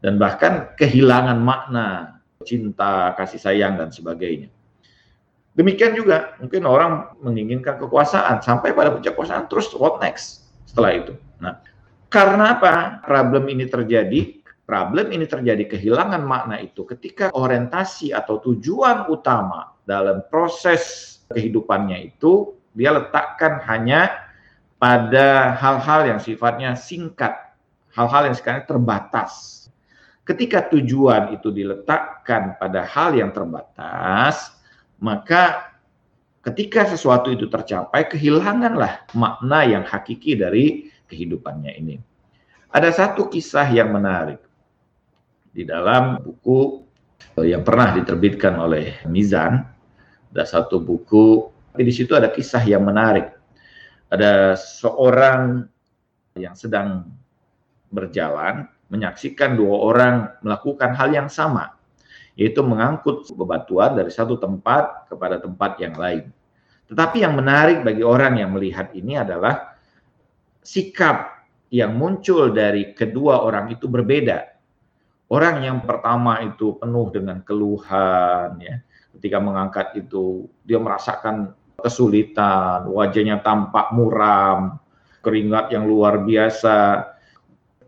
dan 0.00 0.14
bahkan 0.16 0.72
kehilangan 0.80 1.36
makna, 1.36 2.16
cinta, 2.48 3.12
kasih 3.12 3.40
sayang, 3.44 3.76
dan 3.76 3.92
sebagainya. 3.92 4.48
Demikian 5.56 5.96
juga 5.96 6.36
mungkin 6.40 6.68
orang 6.68 7.16
menginginkan 7.20 7.80
kekuasaan 7.80 8.44
sampai 8.44 8.76
pada 8.76 8.92
puncak 8.92 9.16
kekuasaan 9.16 9.48
terus 9.48 9.72
what 9.76 10.00
next 10.00 10.48
setelah 10.68 10.92
itu. 10.96 11.12
Nah, 11.40 11.60
karena 12.12 12.60
apa 12.60 13.00
problem 13.04 13.48
ini 13.48 13.64
terjadi? 13.64 14.35
Problem 14.66 15.14
ini 15.14 15.30
terjadi 15.30 15.78
kehilangan 15.78 16.26
makna 16.26 16.58
itu 16.58 16.82
ketika 16.82 17.30
orientasi 17.30 18.10
atau 18.10 18.42
tujuan 18.42 19.06
utama 19.06 19.78
dalam 19.86 20.26
proses 20.26 21.16
kehidupannya 21.30 22.10
itu 22.10 22.58
dia 22.74 22.90
letakkan 22.90 23.62
hanya 23.62 24.26
pada 24.82 25.54
hal-hal 25.54 26.10
yang 26.10 26.18
sifatnya 26.18 26.74
singkat, 26.74 27.54
hal-hal 27.94 28.26
yang 28.26 28.34
sekarang 28.34 28.66
terbatas. 28.66 29.64
Ketika 30.26 30.66
tujuan 30.74 31.38
itu 31.38 31.54
diletakkan 31.54 32.58
pada 32.58 32.82
hal 32.82 33.14
yang 33.14 33.30
terbatas, 33.30 34.50
maka 34.98 35.70
ketika 36.42 36.90
sesuatu 36.90 37.30
itu 37.30 37.46
tercapai, 37.46 38.10
kehilanganlah 38.10 39.06
makna 39.14 39.62
yang 39.62 39.86
hakiki 39.86 40.34
dari 40.34 40.90
kehidupannya 41.06 41.72
ini. 41.78 42.02
Ada 42.74 42.90
satu 42.90 43.30
kisah 43.30 43.70
yang 43.70 43.94
menarik 43.94 44.45
di 45.56 45.64
dalam 45.64 46.20
buku 46.20 46.84
yang 47.40 47.64
pernah 47.64 47.96
diterbitkan 47.96 48.60
oleh 48.60 49.00
Mizan. 49.08 49.64
Ada 50.36 50.60
satu 50.60 50.84
buku, 50.84 51.48
tapi 51.72 51.88
di 51.88 51.96
situ 51.96 52.12
ada 52.12 52.28
kisah 52.28 52.60
yang 52.68 52.84
menarik. 52.84 53.32
Ada 54.12 54.52
seorang 54.60 55.64
yang 56.36 56.52
sedang 56.52 57.08
berjalan 57.88 58.68
menyaksikan 58.92 59.56
dua 59.56 59.76
orang 59.80 60.14
melakukan 60.44 60.92
hal 60.92 61.08
yang 61.08 61.32
sama, 61.32 61.72
yaitu 62.36 62.60
mengangkut 62.60 63.24
bebatuan 63.32 63.96
dari 63.96 64.12
satu 64.12 64.36
tempat 64.36 65.08
kepada 65.08 65.40
tempat 65.40 65.80
yang 65.80 65.96
lain. 65.96 66.28
Tetapi 66.92 67.24
yang 67.24 67.32
menarik 67.32 67.80
bagi 67.80 68.04
orang 68.04 68.38
yang 68.38 68.52
melihat 68.52 68.92
ini 68.92 69.16
adalah 69.16 69.74
sikap 70.60 71.48
yang 71.72 71.96
muncul 71.96 72.52
dari 72.52 72.92
kedua 72.92 73.40
orang 73.40 73.72
itu 73.72 73.88
berbeda. 73.88 74.55
Orang 75.26 75.58
yang 75.66 75.82
pertama 75.82 76.38
itu 76.46 76.78
penuh 76.78 77.10
dengan 77.10 77.42
keluhan 77.42 78.62
ya. 78.62 78.78
Ketika 79.16 79.42
mengangkat 79.42 79.96
itu 79.98 80.46
dia 80.62 80.78
merasakan 80.78 81.56
kesulitan, 81.80 82.86
wajahnya 82.86 83.42
tampak 83.42 83.90
muram, 83.90 84.78
keringat 85.24 85.74
yang 85.74 85.88
luar 85.88 86.22
biasa 86.22 87.10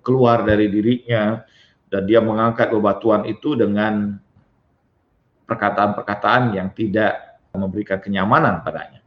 keluar 0.08 0.40
dari 0.40 0.72
dirinya 0.72 1.44
dan 1.92 2.08
dia 2.08 2.24
mengangkat 2.24 2.72
bebatuan 2.72 3.28
itu 3.28 3.52
dengan 3.52 4.16
perkataan-perkataan 5.44 6.56
yang 6.56 6.72
tidak 6.72 7.40
memberikan 7.52 8.00
kenyamanan 8.00 8.64
padanya. 8.64 9.04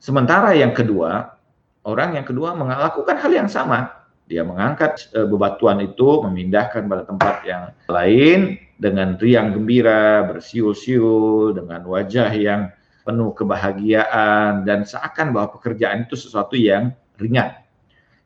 Sementara 0.00 0.56
yang 0.56 0.72
kedua, 0.72 1.36
orang 1.84 2.16
yang 2.16 2.24
kedua 2.24 2.56
melakukan 2.56 3.16
hal 3.16 3.32
yang 3.32 3.48
sama, 3.48 4.03
dia 4.24 4.40
mengangkat 4.40 5.12
e, 5.12 5.28
bebatuan 5.28 5.84
itu, 5.84 6.24
memindahkan 6.24 6.88
pada 6.88 7.04
tempat 7.04 7.34
yang 7.44 7.64
lain 7.92 8.56
dengan 8.80 9.20
riang 9.20 9.52
gembira, 9.52 10.24
bersiul-siul, 10.26 11.52
dengan 11.52 11.84
wajah 11.84 12.30
yang 12.32 12.72
penuh 13.04 13.36
kebahagiaan 13.36 14.64
dan 14.64 14.88
seakan 14.88 15.36
bahwa 15.36 15.60
pekerjaan 15.60 16.08
itu 16.08 16.16
sesuatu 16.16 16.56
yang 16.56 16.96
ringan. 17.20 17.52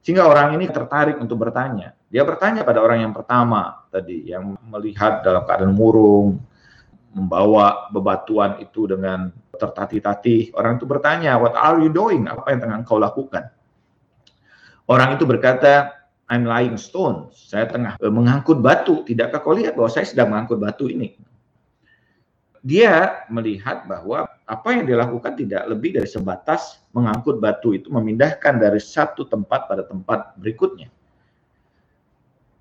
Sehingga 0.06 0.30
orang 0.30 0.54
ini 0.54 0.70
tertarik 0.70 1.18
untuk 1.18 1.42
bertanya. 1.42 1.92
Dia 2.08 2.22
bertanya 2.24 2.62
pada 2.62 2.80
orang 2.80 3.04
yang 3.04 3.12
pertama 3.12 3.84
tadi 3.90 4.30
yang 4.30 4.56
melihat 4.70 5.20
dalam 5.20 5.44
keadaan 5.44 5.74
murung, 5.74 6.40
membawa 7.12 7.90
bebatuan 7.90 8.62
itu 8.62 8.86
dengan 8.86 9.34
tertatih-tatih. 9.58 10.54
Orang 10.54 10.78
itu 10.78 10.86
bertanya, 10.86 11.36
"What 11.36 11.58
are 11.58 11.82
you 11.82 11.90
doing? 11.90 12.30
Apa 12.30 12.54
yang 12.54 12.62
tengah 12.62 12.78
kau 12.86 13.02
lakukan?" 13.02 13.50
Orang 14.88 15.20
itu 15.20 15.28
berkata, 15.28 15.92
I'm 16.32 16.48
lying 16.48 16.80
stone. 16.80 17.28
Saya 17.32 17.68
tengah 17.68 18.00
eh, 18.00 18.12
mengangkut 18.12 18.60
batu. 18.60 19.04
Tidakkah 19.04 19.40
kau 19.44 19.56
lihat 19.56 19.76
bahwa 19.76 19.92
saya 19.92 20.08
sedang 20.08 20.32
mengangkut 20.32 20.60
batu 20.60 20.88
ini? 20.88 21.16
Dia 22.64 23.24
melihat 23.32 23.88
bahwa 23.88 24.28
apa 24.44 24.68
yang 24.72 24.84
dilakukan 24.88 25.36
tidak 25.36 25.68
lebih 25.68 26.00
dari 26.00 26.08
sebatas 26.08 26.80
mengangkut 26.92 27.40
batu 27.40 27.76
itu 27.76 27.88
memindahkan 27.88 28.60
dari 28.60 28.80
satu 28.80 29.24
tempat 29.24 29.68
pada 29.68 29.84
tempat 29.84 30.36
berikutnya. 30.36 30.92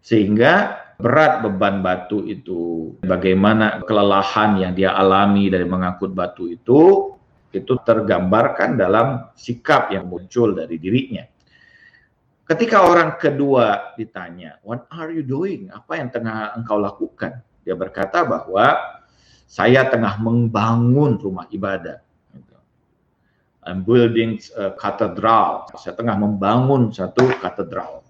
Sehingga 0.04 0.80
berat 0.96 1.44
beban 1.44 1.84
batu 1.84 2.24
itu, 2.24 2.96
bagaimana 3.04 3.84
kelelahan 3.84 4.56
yang 4.64 4.72
dia 4.72 4.96
alami 4.96 5.52
dari 5.52 5.68
mengangkut 5.68 6.16
batu 6.16 6.48
itu, 6.48 7.12
itu 7.52 7.74
tergambarkan 7.84 8.80
dalam 8.80 9.28
sikap 9.36 9.92
yang 9.92 10.08
muncul 10.08 10.56
dari 10.56 10.80
dirinya. 10.80 11.28
Ketika 12.48 12.88
orang 12.88 13.20
kedua 13.20 13.94
ditanya, 14.00 14.56
"What 14.64 14.88
are 14.88 15.12
you 15.12 15.22
doing?" 15.22 15.68
Apa 15.68 16.00
yang 16.00 16.08
tengah 16.08 16.56
engkau 16.56 16.80
lakukan? 16.80 17.44
Dia 17.68 17.76
berkata 17.76 18.24
bahwa 18.24 18.98
Saya 19.48 19.88
tengah 19.88 20.20
membangun 20.20 21.16
rumah 21.16 21.48
ibadah. 21.48 22.04
I'm 23.68 23.84
building 23.84 24.40
a 24.60 24.76
cathedral. 24.76 25.72
Saya 25.76 25.96
tengah 25.96 26.20
membangun 26.20 26.92
satu 26.92 27.28
katedral. 27.40 28.04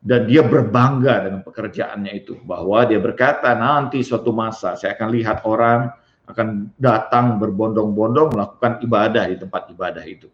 Dan 0.00 0.28
dia 0.28 0.44
berbangga 0.44 1.28
dengan 1.28 1.40
pekerjaannya 1.40 2.12
itu. 2.16 2.36
Bahwa 2.44 2.84
dia 2.84 3.00
berkata, 3.00 3.52
nanti 3.56 4.04
suatu 4.04 4.32
masa 4.32 4.76
saya 4.76 4.92
akan 4.96 5.08
lihat 5.12 5.44
orang 5.48 5.88
akan 6.28 6.72
datang 6.76 7.40
berbondong-bondong 7.40 8.36
melakukan 8.36 8.80
ibadah 8.84 9.24
di 9.28 9.36
tempat 9.40 9.72
ibadah 9.72 10.04
itu. 10.04 10.28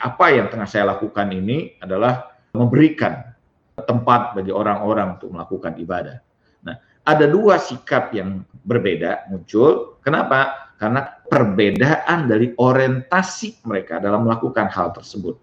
Apa 0.00 0.32
yang 0.32 0.48
tengah 0.52 0.68
saya 0.68 0.96
lakukan 0.96 1.28
ini 1.32 1.76
adalah 1.80 2.36
memberikan 2.56 3.36
tempat 3.76 4.32
bagi 4.32 4.48
orang-orang 4.48 5.20
untuk 5.20 5.36
melakukan 5.36 5.76
ibadah. 5.76 6.16
Nah, 6.64 6.76
ada 7.04 7.26
dua 7.28 7.60
sikap 7.60 8.10
yang 8.16 8.40
berbeda 8.64 9.28
muncul. 9.28 10.00
Kenapa? 10.00 10.72
Karena 10.80 11.04
perbedaan 11.28 12.28
dari 12.28 12.52
orientasi 12.56 13.64
mereka 13.68 14.00
dalam 14.00 14.24
melakukan 14.24 14.68
hal 14.72 14.96
tersebut. 14.96 15.36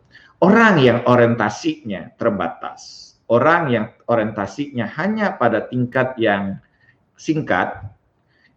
Orang 0.43 0.81
yang 0.83 1.07
orientasinya 1.07 2.19
terbatas, 2.19 3.13
orang 3.31 3.71
yang 3.71 3.85
orientasinya 4.11 4.91
hanya 4.99 5.39
pada 5.39 5.63
tingkat 5.71 6.19
yang 6.19 6.59
singkat, 7.15 7.79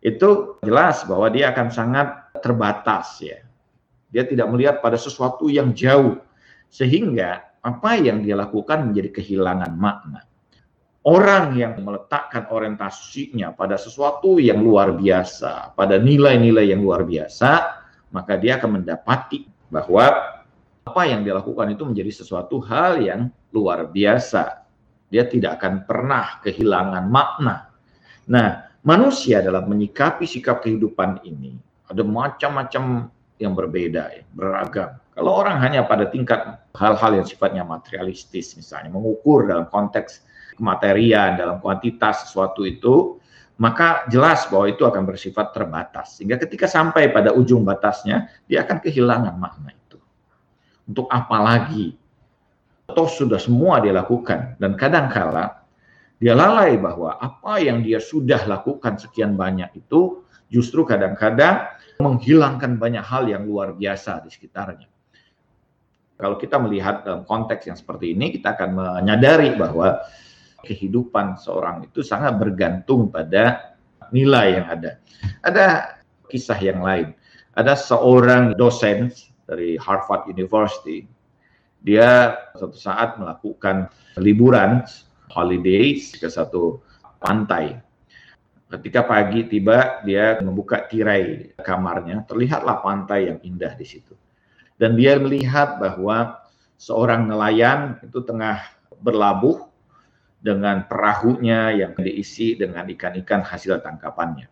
itu 0.03 0.59
jelas 0.67 1.07
bahwa 1.07 1.31
dia 1.31 1.55
akan 1.55 1.69
sangat 1.71 2.09
terbatas 2.43 3.23
ya. 3.23 3.46
Dia 4.11 4.23
tidak 4.27 4.47
melihat 4.51 4.79
pada 4.79 4.95
sesuatu 4.95 5.51
yang 5.51 5.75
jauh 5.75 6.19
sehingga 6.71 7.43
apa 7.63 7.99
yang 7.99 8.23
dia 8.23 8.39
lakukan 8.39 8.91
menjadi 8.91 9.11
kehilangan 9.23 9.75
makna. 9.75 10.23
Orang 11.07 11.55
yang 11.55 11.79
meletakkan 11.87 12.51
orientasinya 12.51 13.55
pada 13.55 13.79
sesuatu 13.79 14.43
yang 14.43 14.59
luar 14.59 14.91
biasa, 14.95 15.79
pada 15.79 16.03
nilai-nilai 16.03 16.75
yang 16.75 16.83
luar 16.83 17.07
biasa, 17.07 17.51
maka 18.11 18.35
dia 18.35 18.59
akan 18.59 18.83
mendapati 18.83 19.47
bahwa 19.71 20.07
apa 20.87 21.03
yang 21.07 21.23
dia 21.23 21.35
lakukan 21.35 21.71
itu 21.71 21.83
menjadi 21.87 22.11
sesuatu 22.11 22.59
hal 22.63 23.03
yang 23.03 23.31
luar 23.55 23.87
biasa. 23.91 24.67
Dia 25.07 25.31
tidak 25.31 25.63
akan 25.63 25.87
pernah 25.87 26.43
kehilangan 26.43 27.07
makna. 27.07 27.71
Nah, 28.27 28.67
manusia 28.83 29.39
dalam 29.43 29.71
menyikapi 29.71 30.27
sikap 30.27 30.63
kehidupan 30.67 31.23
ini 31.23 31.55
ada 31.87 32.03
macam-macam 32.03 33.15
yang 33.37 33.53
berbeda, 33.53 34.03
ya, 34.13 34.23
beragam. 34.33 34.97
Kalau 35.17 35.33
orang 35.33 35.61
hanya 35.61 35.85
pada 35.85 36.09
tingkat 36.09 36.61
hal-hal 36.77 37.13
yang 37.17 37.27
sifatnya 37.29 37.65
materialistis, 37.65 38.57
misalnya 38.57 38.93
mengukur 38.93 39.49
dalam 39.49 39.69
konteks 39.69 40.25
kematerian, 40.57 41.37
dalam 41.37 41.61
kuantitas 41.61 42.29
sesuatu 42.29 42.65
itu, 42.65 43.17
maka 43.57 44.05
jelas 44.13 44.45
bahwa 44.53 44.69
itu 44.69 44.85
akan 44.85 45.03
bersifat 45.09 45.57
terbatas. 45.57 46.21
Sehingga 46.21 46.37
ketika 46.37 46.69
sampai 46.69 47.09
pada 47.13 47.33
ujung 47.33 47.65
batasnya, 47.65 48.29
dia 48.45 48.65
akan 48.65 48.81
kehilangan 48.85 49.37
makna 49.41 49.73
itu. 49.73 49.97
Untuk 50.85 51.09
apa 51.09 51.37
lagi? 51.41 51.97
Toh 52.93 53.09
sudah 53.09 53.41
semua 53.41 53.81
dia 53.81 53.97
lakukan. 53.97 54.61
Dan 54.61 54.77
kadangkala 54.77 55.67
dia 56.17 56.33
lalai 56.33 56.81
bahwa 56.81 57.21
apa 57.21 57.61
yang 57.61 57.85
dia 57.85 58.01
sudah 58.01 58.49
lakukan 58.49 58.97
sekian 58.97 59.37
banyak 59.37 59.69
itu 59.77 60.25
justru 60.49 60.89
kadang-kadang 60.89 61.69
menghilangkan 62.01 62.77
banyak 62.77 63.05
hal 63.05 63.29
yang 63.29 63.49
luar 63.49 63.73
biasa 63.73 64.25
di 64.25 64.31
sekitarnya. 64.33 64.89
Kalau 66.17 66.41
kita 66.41 66.57
melihat 66.57 67.05
dalam 67.05 67.29
konteks 67.29 67.69
yang 67.69 67.77
seperti 67.77 68.17
ini, 68.17 68.33
kita 68.33 68.57
akan 68.57 68.71
menyadari 68.73 69.53
bahwa 69.53 70.01
kehidupan 70.65 71.37
seorang 71.37 71.85
itu 71.85 72.01
sangat 72.01 72.41
bergantung 72.41 73.13
pada 73.13 73.77
nilai 74.11 74.61
yang 74.61 74.67
ada. 74.67 74.91
Ada 75.45 75.67
kisah 76.33 76.59
yang 76.59 76.81
lain. 76.81 77.13
Ada 77.53 77.77
seorang 77.77 78.57
dosen 78.57 79.13
dari 79.45 79.77
Harvard 79.77 80.29
University. 80.29 81.05
Dia 81.85 82.35
suatu 82.57 82.77
saat 82.77 83.21
melakukan 83.21 83.93
liburan 84.19 84.83
holidays 85.31 86.17
ke 86.17 86.27
satu 86.27 86.81
pantai. 87.21 87.79
Ketika 88.67 89.07
pagi 89.07 89.47
tiba, 89.47 90.03
dia 90.03 90.43
membuka 90.43 90.83
tirai 90.83 91.55
kamarnya, 91.63 92.27
terlihatlah 92.27 92.83
pantai 92.83 93.31
yang 93.31 93.39
indah 93.47 93.79
di 93.79 93.87
situ. 93.87 94.19
Dan 94.75 94.99
dia 94.99 95.17
melihat 95.23 95.79
bahwa 95.79 96.43
seorang 96.75 97.31
nelayan 97.31 98.03
itu 98.03 98.21
tengah 98.27 98.61
berlabuh 98.99 99.71
dengan 100.43 100.85
perahunya 100.85 101.79
yang 101.79 101.93
diisi 101.95 102.59
dengan 102.59 102.85
ikan-ikan 102.91 103.47
hasil 103.47 103.81
tangkapannya. 103.81 104.51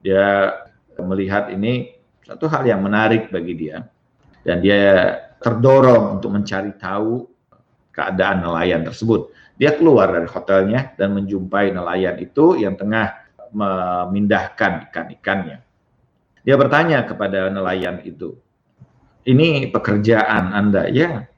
Dia 0.00 0.56
melihat 1.00 1.48
ini 1.52 1.96
satu 2.24 2.48
hal 2.48 2.68
yang 2.68 2.84
menarik 2.84 3.32
bagi 3.32 3.56
dia 3.56 3.84
dan 4.44 4.60
dia 4.60 5.16
terdorong 5.40 6.20
untuk 6.20 6.32
mencari 6.32 6.72
tahu 6.76 7.28
keadaan 7.92 8.44
nelayan 8.44 8.86
tersebut. 8.86 9.32
Dia 9.60 9.76
keluar 9.76 10.08
dari 10.08 10.24
hotelnya 10.24 10.96
dan 10.96 11.12
menjumpai 11.12 11.76
nelayan 11.76 12.16
itu 12.16 12.56
yang 12.56 12.80
tengah 12.80 13.12
memindahkan 13.52 14.88
ikan-ikannya. 14.88 15.60
Dia 16.40 16.56
bertanya 16.56 17.04
kepada 17.04 17.52
nelayan 17.52 18.00
itu, 18.00 18.40
"Ini 19.28 19.68
pekerjaan 19.68 20.56
Anda?" 20.56 20.88
"Ya." 20.88 21.28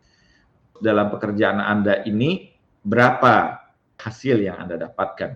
Dalam 0.79 1.11
pekerjaan 1.11 1.59
Anda 1.59 2.07
ini 2.07 2.55
berapa 2.87 3.59
hasil 3.99 4.39
yang 4.39 4.59
Anda 4.63 4.79
dapatkan. 4.87 5.31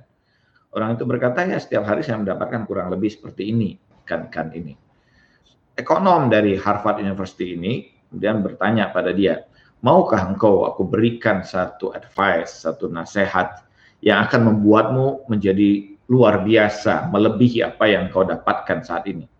Orang 0.75 0.99
itu 0.99 1.07
berkata, 1.07 1.47
ya 1.47 1.59
setiap 1.59 1.87
hari 1.87 2.03
saya 2.03 2.19
mendapatkan 2.23 2.67
kurang 2.67 2.91
lebih 2.91 3.09
seperti 3.09 3.51
ini, 3.55 3.79
ikan-ikan 4.03 4.51
ini. 4.53 4.75
Ekonom 5.79 6.27
dari 6.27 6.59
Harvard 6.59 6.99
University 7.01 7.55
ini 7.55 7.87
kemudian 8.11 8.43
bertanya 8.43 8.91
pada 8.91 9.15
dia, 9.15 9.47
maukah 9.87 10.27
engkau 10.27 10.67
aku 10.67 10.83
berikan 10.83 11.47
satu 11.47 11.95
advice, 11.95 12.67
satu 12.67 12.91
nasihat 12.91 13.63
yang 14.03 14.27
akan 14.27 14.51
membuatmu 14.51 15.31
menjadi 15.31 15.95
luar 16.11 16.43
biasa, 16.43 17.07
melebihi 17.15 17.63
apa 17.63 17.87
yang 17.87 18.11
kau 18.11 18.27
dapatkan 18.27 18.83
saat 18.83 19.07
ini. 19.07 19.31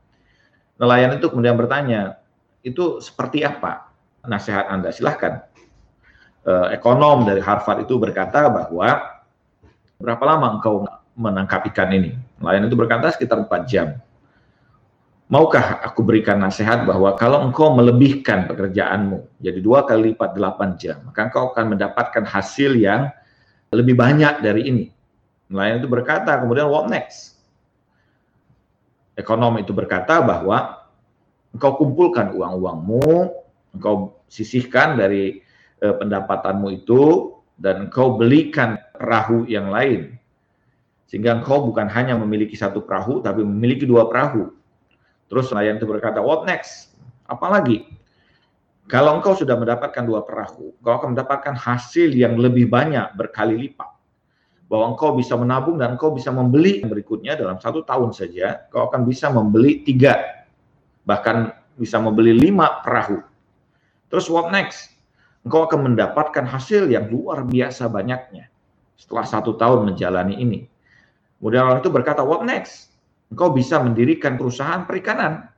Nelayan 0.79 1.19
itu 1.19 1.27
kemudian 1.27 1.59
bertanya, 1.59 2.23
itu 2.63 3.03
seperti 3.03 3.43
apa 3.43 3.91
nasihat 4.23 4.71
Anda? 4.71 4.95
Silahkan 4.95 5.43
uh, 6.47 6.71
ekonom 6.71 7.27
dari 7.27 7.43
Harvard 7.43 7.83
itu 7.83 7.99
berkata 7.99 8.47
bahwa 8.47 9.19
berapa 9.99 10.23
lama 10.27 10.47
engkau 10.63 10.87
menangkap 11.19 11.67
ikan 11.75 11.91
ini? 11.91 12.15
Nelayan 12.39 12.71
itu 12.71 12.79
berkata 12.79 13.11
sekitar 13.11 13.43
4 13.43 13.67
jam. 13.67 13.99
Maukah 15.27 15.83
aku 15.83 16.07
berikan 16.07 16.39
nasihat 16.39 16.87
bahwa 16.87 17.11
kalau 17.19 17.43
engkau 17.43 17.75
melebihkan 17.75 18.47
pekerjaanmu 18.47 19.27
jadi 19.43 19.59
dua 19.59 19.83
kali 19.83 20.15
lipat 20.15 20.39
8 20.39 20.79
jam, 20.79 21.03
maka 21.03 21.27
engkau 21.27 21.51
akan 21.51 21.75
mendapatkan 21.75 22.23
hasil 22.23 22.79
yang 22.79 23.11
lebih 23.75 23.99
banyak 23.99 24.39
dari 24.39 24.71
ini. 24.71 24.87
Nelayan 25.51 25.83
itu 25.83 25.91
berkata, 25.91 26.39
kemudian 26.39 26.71
what 26.71 26.87
next? 26.87 27.43
Ekonom 29.19 29.59
itu 29.59 29.75
berkata 29.75 30.23
bahwa 30.23 30.87
engkau 31.51 31.75
kumpulkan 31.75 32.31
uang-uangmu, 32.31 33.35
engkau 33.75 34.23
sisihkan 34.31 34.95
dari 34.95 35.43
eh, 35.83 35.95
pendapatanmu 35.97 36.69
itu 36.71 37.35
dan 37.59 37.91
engkau 37.91 38.15
belikan 38.15 38.79
perahu 38.95 39.43
yang 39.51 39.75
lain. 39.75 40.17
Sehingga 41.07 41.39
engkau 41.39 41.67
bukan 41.67 41.87
hanya 41.91 42.19
memiliki 42.19 42.59
satu 42.59 42.83
perahu, 42.83 43.23
tapi 43.23 43.41
memiliki 43.47 43.87
dua 43.87 44.11
perahu. 44.11 44.53
Terus 45.27 45.51
nelayan 45.51 45.79
itu 45.79 45.87
berkata, 45.89 46.23
what 46.23 46.47
next? 46.47 46.95
Apalagi? 47.27 47.87
Kalau 48.87 49.19
engkau 49.19 49.35
sudah 49.35 49.59
mendapatkan 49.59 50.07
dua 50.07 50.23
perahu, 50.23 50.71
engkau 50.79 50.95
akan 51.03 51.19
mendapatkan 51.19 51.55
hasil 51.59 52.15
yang 52.15 52.39
lebih 52.39 52.71
banyak 52.71 53.19
berkali 53.19 53.59
lipat. 53.59 53.91
Bahwa 54.71 54.95
engkau 54.95 55.15
bisa 55.15 55.35
menabung 55.35 55.79
dan 55.79 55.99
engkau 55.99 56.15
bisa 56.15 56.31
membeli 56.31 56.83
berikutnya 56.87 57.35
dalam 57.35 57.59
satu 57.59 57.83
tahun 57.83 58.15
saja, 58.15 58.67
engkau 58.71 58.87
akan 58.91 59.07
bisa 59.07 59.31
membeli 59.31 59.83
tiga, 59.83 60.47
bahkan 61.03 61.55
bisa 61.75 61.99
membeli 61.99 62.35
lima 62.35 62.83
perahu. 62.83 63.23
Terus 64.07 64.31
what 64.31 64.55
next? 64.55 64.97
engkau 65.47 65.63
akan 65.71 65.95
mendapatkan 65.95 66.43
hasil 66.43 66.91
yang 66.91 67.07
luar 67.07 67.47
biasa 67.47 67.87
banyaknya 67.87 68.51
setelah 68.99 69.23
satu 69.23 69.55
tahun 69.55 69.95
menjalani 69.95 70.43
ini. 70.43 70.67
Kemudian 71.39 71.71
orang 71.71 71.79
itu 71.79 71.95
berkata, 71.95 72.27
what 72.27 72.43
next? 72.43 72.91
Engkau 73.33 73.51
bisa 73.51 73.83
mendirikan 73.83 74.39
perusahaan 74.39 74.87
perikanan, 74.87 75.51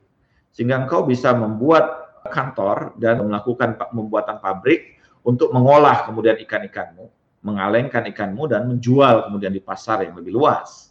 sehingga 0.52 0.80
engkau 0.80 1.04
bisa 1.04 1.36
membuat 1.36 2.08
kantor 2.32 2.96
dan 2.96 3.20
melakukan 3.24 3.76
pembuatan 3.76 4.40
pabrik 4.40 4.98
untuk 5.24 5.52
mengolah 5.52 6.08
kemudian 6.08 6.40
ikan-ikanmu, 6.48 7.08
mengalengkan 7.44 8.08
ikanmu 8.08 8.48
dan 8.48 8.64
menjual 8.66 9.28
kemudian 9.28 9.52
di 9.52 9.60
pasar 9.60 10.04
yang 10.08 10.16
lebih 10.16 10.32
luas. 10.32 10.88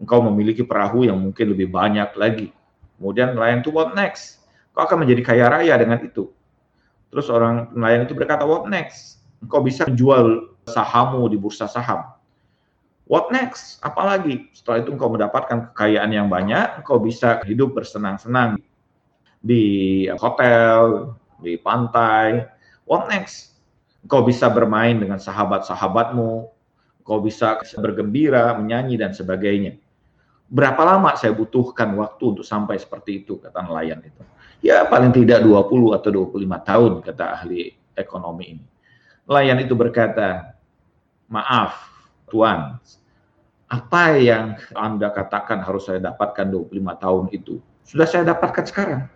Engkau 0.00 0.24
memiliki 0.24 0.64
perahu 0.64 1.04
yang 1.04 1.20
mungkin 1.20 1.52
lebih 1.52 1.68
banyak 1.68 2.16
lagi. 2.16 2.48
Kemudian 2.96 3.36
nelayan 3.36 3.60
itu 3.60 3.68
what 3.68 3.92
next? 3.92 4.40
Kau 4.72 4.88
akan 4.88 5.04
menjadi 5.04 5.20
kaya 5.20 5.46
raya 5.52 5.76
dengan 5.76 6.00
itu. 6.00 6.32
Terus 7.12 7.26
orang 7.28 7.68
nelayan 7.76 8.08
itu 8.08 8.16
berkata, 8.16 8.48
what 8.48 8.64
next? 8.70 9.20
Engkau 9.44 9.60
bisa 9.60 9.84
menjual 9.84 10.56
sahammu 10.68 11.20
di 11.28 11.36
bursa 11.36 11.68
saham. 11.68 12.16
What 13.10 13.34
next? 13.34 13.82
Apalagi 13.82 14.54
setelah 14.54 14.86
itu 14.86 14.94
engkau 14.94 15.10
mendapatkan 15.10 15.74
kekayaan 15.74 16.14
yang 16.14 16.30
banyak, 16.30 16.78
engkau 16.78 17.02
bisa 17.02 17.42
hidup 17.42 17.74
bersenang-senang 17.74 18.62
di 19.42 20.06
hotel, 20.14 21.10
di 21.42 21.58
pantai. 21.58 22.46
What 22.86 23.10
next? 23.10 23.58
Engkau 24.06 24.22
bisa 24.22 24.46
bermain 24.46 24.94
dengan 24.94 25.18
sahabat-sahabatmu, 25.18 26.54
engkau 27.02 27.18
bisa 27.18 27.58
bergembira, 27.82 28.54
menyanyi 28.54 28.94
dan 28.94 29.10
sebagainya. 29.10 29.74
Berapa 30.46 30.78
lama 30.86 31.10
saya 31.18 31.34
butuhkan 31.34 31.90
waktu 31.98 32.38
untuk 32.38 32.46
sampai 32.46 32.78
seperti 32.78 33.26
itu 33.26 33.42
kata 33.42 33.58
nelayan 33.66 34.06
itu? 34.06 34.22
Ya 34.62 34.86
paling 34.86 35.10
tidak 35.10 35.42
20 35.42 35.98
atau 35.98 36.30
25 36.30 36.46
tahun 36.62 36.92
kata 37.02 37.24
ahli 37.42 37.74
ekonomi 37.98 38.54
ini. 38.54 38.66
Nelayan 39.26 39.58
itu 39.58 39.74
berkata, 39.74 40.54
"Maaf, 41.26 41.90
Tuan, 42.30 42.78
apa 43.70 44.18
yang 44.18 44.58
Anda 44.74 45.14
katakan 45.14 45.62
harus 45.62 45.86
saya 45.86 46.02
dapatkan 46.02 46.50
25 46.50 46.74
tahun 46.98 47.24
itu, 47.30 47.62
sudah 47.86 48.06
saya 48.06 48.26
dapatkan 48.26 48.66
sekarang. 48.66 49.06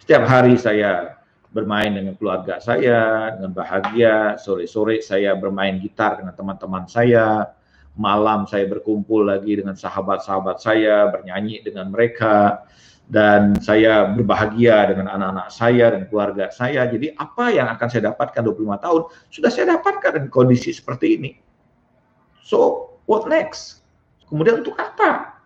Setiap 0.00 0.24
hari 0.24 0.56
saya 0.56 1.20
bermain 1.52 1.92
dengan 1.92 2.16
keluarga 2.16 2.56
saya, 2.64 3.34
dengan 3.36 3.52
bahagia, 3.52 4.40
sore-sore 4.40 5.04
saya 5.04 5.36
bermain 5.36 5.76
gitar 5.84 6.16
dengan 6.16 6.32
teman-teman 6.32 6.88
saya, 6.88 7.52
malam 7.92 8.48
saya 8.48 8.64
berkumpul 8.70 9.28
lagi 9.28 9.60
dengan 9.60 9.76
sahabat-sahabat 9.76 10.56
saya, 10.62 11.12
bernyanyi 11.12 11.60
dengan 11.60 11.92
mereka, 11.92 12.64
dan 13.10 13.58
saya 13.58 14.06
berbahagia 14.06 14.94
dengan 14.94 15.10
anak-anak 15.10 15.50
saya 15.50 15.92
dan 15.92 16.06
keluarga 16.06 16.48
saya. 16.48 16.86
Jadi 16.86 17.12
apa 17.18 17.50
yang 17.50 17.66
akan 17.68 17.86
saya 17.90 18.14
dapatkan 18.14 18.40
25 18.46 18.84
tahun, 18.86 19.02
sudah 19.28 19.50
saya 19.50 19.66
dapatkan 19.76 20.10
dengan 20.16 20.30
kondisi 20.30 20.70
seperti 20.70 21.18
ini. 21.18 21.30
So, 22.46 22.94
what 23.10 23.26
next? 23.26 23.79
Kemudian 24.30 24.62
untuk 24.62 24.78
apa? 24.78 25.42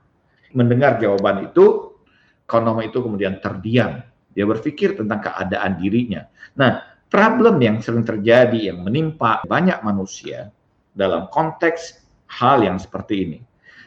Mendengar 0.53 1.01
jawaban 1.01 1.49
itu, 1.51 1.97
ekonom 2.45 2.85
itu 2.85 3.01
kemudian 3.01 3.41
terdiam. 3.41 4.05
Dia 4.37 4.45
berpikir 4.45 4.95
tentang 4.95 5.25
keadaan 5.25 5.81
dirinya. 5.81 6.29
Nah, 6.61 6.85
problem 7.09 7.59
yang 7.65 7.81
sering 7.81 8.05
terjadi 8.05 8.71
yang 8.71 8.85
menimpa 8.85 9.41
banyak 9.49 9.81
manusia 9.81 10.53
dalam 10.93 11.33
konteks 11.33 12.05
hal 12.29 12.63
yang 12.63 12.77
seperti 12.77 13.15
ini. 13.25 13.39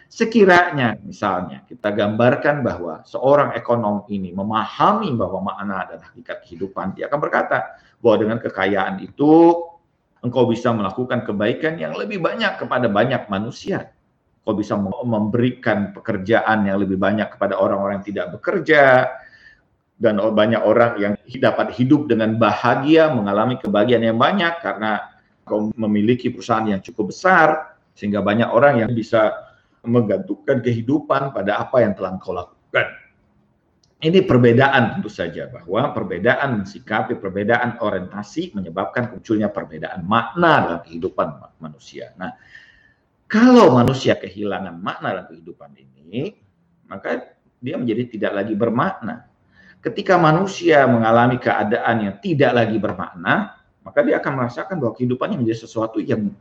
Sekiranya 0.08 0.96
misalnya 1.04 1.68
kita 1.68 1.92
gambarkan 1.92 2.64
bahwa 2.64 3.04
seorang 3.04 3.52
ekonom 3.60 4.08
ini 4.08 4.32
memahami 4.32 5.12
bahwa 5.20 5.52
makna 5.52 5.84
dan 5.84 6.00
hakikat 6.00 6.48
kehidupan, 6.48 6.96
dia 6.96 7.12
akan 7.12 7.20
berkata 7.20 7.76
bahwa 8.00 8.16
dengan 8.16 8.38
kekayaan 8.40 9.04
itu 9.04 9.32
engkau 10.24 10.48
bisa 10.48 10.72
melakukan 10.72 11.28
kebaikan 11.28 11.76
yang 11.76 11.92
lebih 11.92 12.24
banyak 12.24 12.56
kepada 12.56 12.88
banyak 12.88 13.28
manusia 13.28 13.92
kau 14.48 14.56
bisa 14.56 14.80
memberikan 14.80 15.92
pekerjaan 15.92 16.64
yang 16.64 16.80
lebih 16.80 16.96
banyak 16.96 17.36
kepada 17.36 17.60
orang-orang 17.60 18.00
yang 18.00 18.08
tidak 18.08 18.28
bekerja 18.40 19.12
dan 20.00 20.24
banyak 20.24 20.64
orang 20.64 20.96
yang 20.96 21.14
dapat 21.20 21.76
hidup 21.76 22.08
dengan 22.08 22.40
bahagia 22.40 23.12
mengalami 23.12 23.60
kebahagiaan 23.60 24.08
yang 24.08 24.16
banyak 24.16 24.56
karena 24.64 25.04
kau 25.44 25.68
memiliki 25.76 26.32
perusahaan 26.32 26.64
yang 26.64 26.80
cukup 26.80 27.12
besar 27.12 27.76
sehingga 27.92 28.24
banyak 28.24 28.48
orang 28.48 28.88
yang 28.88 28.96
bisa 28.96 29.52
menggantungkan 29.84 30.64
kehidupan 30.64 31.36
pada 31.36 31.60
apa 31.60 31.84
yang 31.84 31.92
telah 31.92 32.16
kau 32.24 32.32
lakukan. 32.32 32.88
Ini 33.98 34.30
perbedaan 34.30 34.96
tentu 34.96 35.10
saja 35.10 35.50
bahwa 35.50 35.90
perbedaan 35.92 36.64
sikapi, 36.64 37.18
perbedaan 37.20 37.82
orientasi 37.82 38.54
menyebabkan 38.54 39.12
munculnya 39.12 39.50
perbedaan 39.50 40.06
makna 40.06 40.70
dalam 40.70 40.82
kehidupan 40.86 41.58
manusia. 41.58 42.14
Nah, 42.16 42.38
kalau 43.28 43.76
manusia 43.76 44.16
kehilangan 44.16 44.80
makna 44.80 45.12
dalam 45.12 45.28
kehidupan 45.28 45.76
ini, 45.76 46.40
maka 46.88 47.36
dia 47.60 47.76
menjadi 47.76 48.08
tidak 48.08 48.32
lagi 48.44 48.56
bermakna. 48.56 49.28
Ketika 49.84 50.16
manusia 50.16 50.88
mengalami 50.88 51.38
keadaan 51.38 52.08
yang 52.08 52.16
tidak 52.24 52.52
lagi 52.56 52.80
bermakna, 52.80 53.60
maka 53.84 54.00
dia 54.04 54.20
akan 54.20 54.34
merasakan 54.44 54.76
bahwa 54.80 54.96
kehidupannya 54.96 55.38
menjadi 55.44 55.68
sesuatu 55.68 56.00
yang 56.00 56.32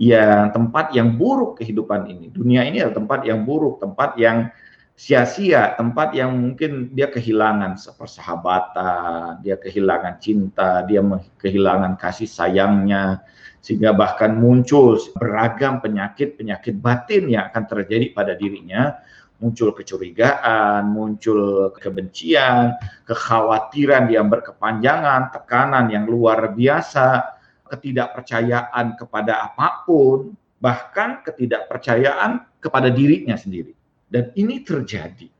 yang 0.00 0.48
tempat 0.56 0.96
yang 0.96 1.20
buruk 1.20 1.60
kehidupan 1.60 2.08
ini. 2.08 2.32
Dunia 2.32 2.64
ini 2.64 2.80
adalah 2.80 2.96
tempat 2.96 3.20
yang 3.28 3.44
buruk, 3.44 3.80
tempat 3.84 4.16
yang 4.16 4.48
sia-sia, 4.96 5.76
tempat 5.76 6.16
yang 6.16 6.32
mungkin 6.32 6.92
dia 6.96 7.12
kehilangan 7.12 7.76
persahabatan, 7.76 9.40
dia 9.44 9.56
kehilangan 9.60 10.16
cinta, 10.20 10.84
dia 10.88 11.04
kehilangan 11.40 11.96
kasih 12.00 12.28
sayangnya, 12.28 13.20
sehingga 13.62 13.94
bahkan 13.94 14.34
muncul 14.34 14.98
beragam 15.14 15.78
penyakit-penyakit 15.78 16.82
batin 16.82 17.30
yang 17.30 17.46
akan 17.46 17.64
terjadi 17.70 18.10
pada 18.10 18.34
dirinya, 18.34 18.98
muncul 19.38 19.70
kecurigaan, 19.70 20.90
muncul 20.90 21.70
kebencian, 21.78 22.74
kekhawatiran 23.06 24.10
yang 24.10 24.26
berkepanjangan, 24.26 25.30
tekanan 25.30 25.94
yang 25.94 26.10
luar 26.10 26.50
biasa, 26.50 27.38
ketidakpercayaan 27.70 28.98
kepada 28.98 29.46
apa 29.46 29.86
pun, 29.86 30.34
bahkan 30.58 31.22
ketidakpercayaan 31.22 32.42
kepada 32.58 32.90
dirinya 32.90 33.38
sendiri. 33.38 33.74
Dan 34.10 34.34
ini 34.34 34.62
terjadi. 34.66 35.30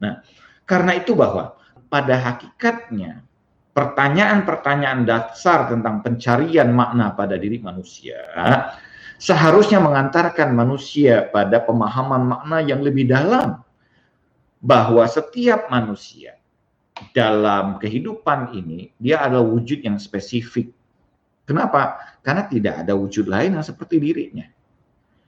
Nah, 0.00 0.24
karena 0.64 0.96
itu 0.96 1.12
bahwa 1.12 1.56
pada 1.92 2.16
hakikatnya 2.18 3.24
pertanyaan-pertanyaan 3.76 5.04
dasar 5.04 5.68
tentang 5.68 6.00
pencarian 6.00 6.72
makna 6.72 7.12
pada 7.12 7.36
diri 7.36 7.60
manusia 7.60 8.16
seharusnya 9.20 9.84
mengantarkan 9.84 10.56
manusia 10.56 11.28
pada 11.28 11.60
pemahaman 11.60 12.24
makna 12.24 12.64
yang 12.64 12.80
lebih 12.80 13.04
dalam 13.04 13.60
bahwa 14.64 15.04
setiap 15.04 15.68
manusia 15.68 16.40
dalam 17.12 17.76
kehidupan 17.76 18.56
ini 18.56 18.92
dia 18.96 19.20
adalah 19.20 19.44
wujud 19.44 19.84
yang 19.84 20.00
spesifik. 20.00 20.72
Kenapa? 21.44 22.00
Karena 22.24 22.48
tidak 22.48 22.82
ada 22.82 22.96
wujud 22.96 23.28
lain 23.28 23.54
yang 23.54 23.62
seperti 23.62 24.00
dirinya. 24.00 24.48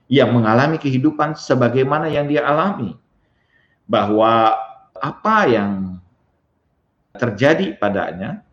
Yang 0.08 0.30
mengalami 0.34 0.80
kehidupan 0.80 1.36
sebagaimana 1.36 2.08
yang 2.08 2.26
dia 2.26 2.42
alami. 2.42 2.96
Bahwa 3.84 4.56
apa 4.98 5.36
yang 5.46 6.00
terjadi 7.18 7.74
padanya 7.76 8.46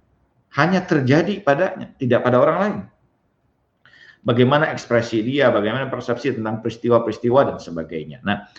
hanya 0.55 0.87
terjadi 0.87 1.43
padanya, 1.43 1.91
tidak 1.99 2.23
pada 2.23 2.39
orang 2.39 2.57
lain. 2.57 2.79
Bagaimana 4.25 4.71
ekspresi 4.71 5.21
dia, 5.21 5.51
bagaimana 5.51 5.85
persepsi 5.91 6.33
tentang 6.33 6.63
peristiwa-peristiwa 6.63 7.53
dan 7.53 7.57
sebagainya. 7.61 8.23
Nah, 8.25 8.49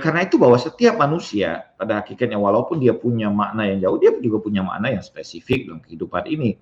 karena 0.00 0.26
itu 0.26 0.40
bahwa 0.40 0.56
setiap 0.58 0.98
manusia 0.98 1.72
pada 1.76 2.02
hakikatnya 2.02 2.40
walaupun 2.40 2.82
dia 2.82 2.96
punya 2.96 3.30
makna 3.30 3.68
yang 3.68 3.84
jauh, 3.84 4.00
dia 4.00 4.16
juga 4.18 4.42
punya 4.42 4.64
makna 4.64 4.96
yang 4.96 5.04
spesifik 5.04 5.68
dalam 5.68 5.80
kehidupan 5.84 6.24
ini. 6.26 6.58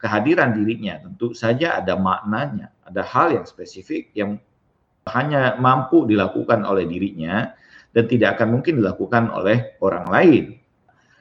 Kehadiran 0.00 0.56
dirinya 0.56 0.96
tentu 1.00 1.36
saja 1.36 1.76
ada 1.76 1.96
maknanya, 1.96 2.72
ada 2.88 3.04
hal 3.04 3.36
yang 3.36 3.44
spesifik 3.44 4.12
yang 4.16 4.40
hanya 5.12 5.56
mampu 5.60 6.08
dilakukan 6.08 6.64
oleh 6.64 6.88
dirinya 6.88 7.52
dan 7.92 8.04
tidak 8.06 8.38
akan 8.38 8.60
mungkin 8.60 8.80
dilakukan 8.80 9.28
oleh 9.32 9.76
orang 9.82 10.06
lain. 10.08 10.44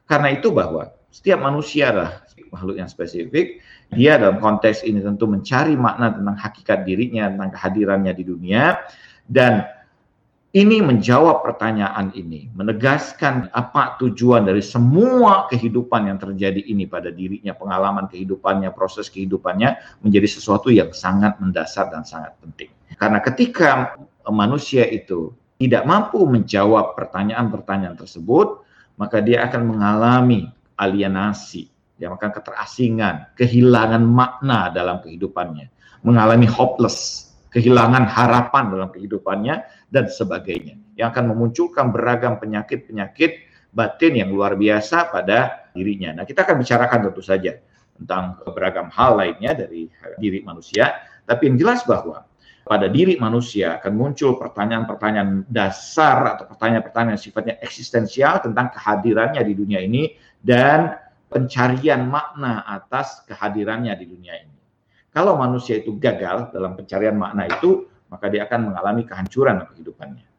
Karena 0.07 0.31
itu 0.31 0.53
bahwa 0.53 0.98
setiap 1.09 1.41
manusia 1.41 1.89
adalah 1.89 2.21
makhluk 2.49 2.77
yang 2.77 2.89
spesifik. 2.89 3.61
Dia 3.93 4.21
dalam 4.21 4.37
konteks 4.41 4.85
ini 4.85 5.01
tentu 5.01 5.25
mencari 5.25 5.73
makna 5.73 6.13
tentang 6.13 6.37
hakikat 6.37 6.85
dirinya, 6.85 7.29
tentang 7.29 7.49
kehadirannya 7.53 8.13
di 8.13 8.23
dunia. 8.25 8.77
Dan 9.25 9.65
ini 10.49 10.81
menjawab 10.81 11.45
pertanyaan 11.45 12.09
ini, 12.17 12.49
menegaskan 12.57 13.53
apa 13.53 14.01
tujuan 14.01 14.49
dari 14.49 14.65
semua 14.65 15.45
kehidupan 15.45 16.09
yang 16.09 16.17
terjadi 16.17 16.65
ini 16.65 16.89
pada 16.89 17.13
dirinya, 17.13 17.53
pengalaman 17.53 18.09
kehidupannya, 18.09 18.73
proses 18.73 19.13
kehidupannya 19.13 19.77
menjadi 20.01 20.25
sesuatu 20.25 20.73
yang 20.73 20.89
sangat 20.89 21.37
mendasar 21.37 21.93
dan 21.93 22.01
sangat 22.01 22.33
penting. 22.41 22.73
Karena 22.97 23.21
ketika 23.21 23.93
manusia 24.25 24.89
itu 24.89 25.37
tidak 25.61 25.85
mampu 25.85 26.25
menjawab 26.25 26.97
pertanyaan-pertanyaan 26.97 27.93
tersebut, 27.93 28.65
maka 28.97 29.21
dia 29.21 29.45
akan 29.45 29.77
mengalami 29.77 30.49
alienasi, 30.79 31.67
dia 31.99 32.07
akan 32.07 32.31
keterasingan, 32.31 33.35
kehilangan 33.35 33.99
makna 33.99 34.71
dalam 34.71 35.03
kehidupannya, 35.03 35.67
mengalami 36.07 36.47
hopeless, 36.47 37.29
kehilangan 37.51 38.07
harapan 38.07 38.71
dalam 38.71 38.89
kehidupannya 38.95 39.67
dan 39.91 40.07
sebagainya. 40.07 40.79
Yang 40.95 41.07
akan 41.11 41.25
memunculkan 41.35 41.91
beragam 41.91 42.39
penyakit-penyakit 42.39 43.51
batin 43.75 44.13
yang 44.15 44.31
luar 44.31 44.55
biasa 44.55 45.11
pada 45.11 45.69
dirinya. 45.75 46.15
Nah, 46.15 46.23
kita 46.23 46.47
akan 46.47 46.55
bicarakan 46.63 47.11
tentu 47.11 47.21
saja 47.21 47.59
tentang 47.99 48.39
beragam 48.55 48.87
hal 48.87 49.19
lainnya 49.19 49.51
dari 49.51 49.91
diri 50.15 50.39
manusia, 50.47 51.03
tapi 51.27 51.51
yang 51.51 51.59
jelas 51.59 51.83
bahwa 51.83 52.23
pada 52.69 52.85
diri 52.85 53.17
manusia 53.17 53.81
akan 53.81 53.93
muncul 53.97 54.37
pertanyaan-pertanyaan 54.37 55.49
dasar 55.49 56.37
atau 56.37 56.45
pertanyaan-pertanyaan 56.53 57.17
sifatnya 57.17 57.57
eksistensial 57.65 58.45
tentang 58.45 58.69
kehadirannya 58.69 59.41
di 59.41 59.57
dunia 59.57 59.81
ini 59.81 60.13
dan 60.37 60.93
pencarian 61.33 62.05
makna 62.05 62.61
atas 62.69 63.25
kehadirannya 63.25 63.89
di 63.97 64.05
dunia 64.05 64.37
ini. 64.37 64.57
Kalau 65.09 65.33
manusia 65.33 65.81
itu 65.81 65.97
gagal 65.97 66.53
dalam 66.53 66.77
pencarian 66.77 67.17
makna 67.17 67.49
itu, 67.49 67.89
maka 68.13 68.29
dia 68.29 68.45
akan 68.45 68.69
mengalami 68.69 69.01
kehancuran 69.01 69.65
kehidupannya. 69.73 70.29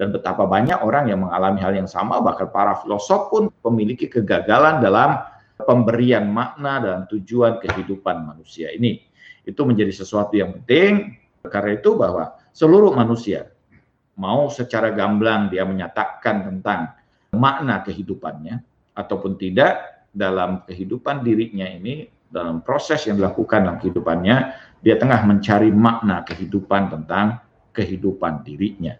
Dan 0.00 0.16
betapa 0.16 0.48
banyak 0.48 0.80
orang 0.80 1.12
yang 1.12 1.28
mengalami 1.28 1.60
hal 1.60 1.76
yang 1.76 1.88
sama, 1.88 2.24
bahkan 2.24 2.48
para 2.48 2.80
filosof 2.80 3.28
pun 3.28 3.52
memiliki 3.68 4.08
kegagalan 4.08 4.80
dalam 4.80 5.20
pemberian 5.60 6.24
makna 6.32 6.80
dan 6.80 6.98
tujuan 7.12 7.60
kehidupan 7.60 8.24
manusia 8.24 8.72
ini. 8.72 9.04
Itu 9.44 9.68
menjadi 9.68 9.92
sesuatu 9.92 10.36
yang 10.36 10.56
penting, 10.56 11.16
karena 11.48 11.78
itu 11.78 11.94
bahwa 11.94 12.36
seluruh 12.52 12.92
manusia, 12.94 13.50
mau 14.16 14.48
secara 14.48 14.92
gamblang 14.92 15.52
dia 15.52 15.66
menyatakan 15.66 16.46
tentang 16.46 16.94
makna 17.36 17.84
kehidupannya, 17.84 18.62
ataupun 18.96 19.36
tidak, 19.36 20.08
dalam 20.16 20.64
kehidupan 20.64 21.20
dirinya 21.20 21.68
ini, 21.68 22.08
dalam 22.32 22.64
proses 22.64 23.04
yang 23.04 23.20
dilakukan 23.20 23.68
dalam 23.68 23.76
kehidupannya, 23.76 24.36
dia 24.80 24.96
tengah 24.96 25.20
mencari 25.28 25.68
makna 25.68 26.24
kehidupan 26.24 26.88
tentang 26.88 27.44
kehidupan 27.76 28.40
dirinya. 28.40 28.96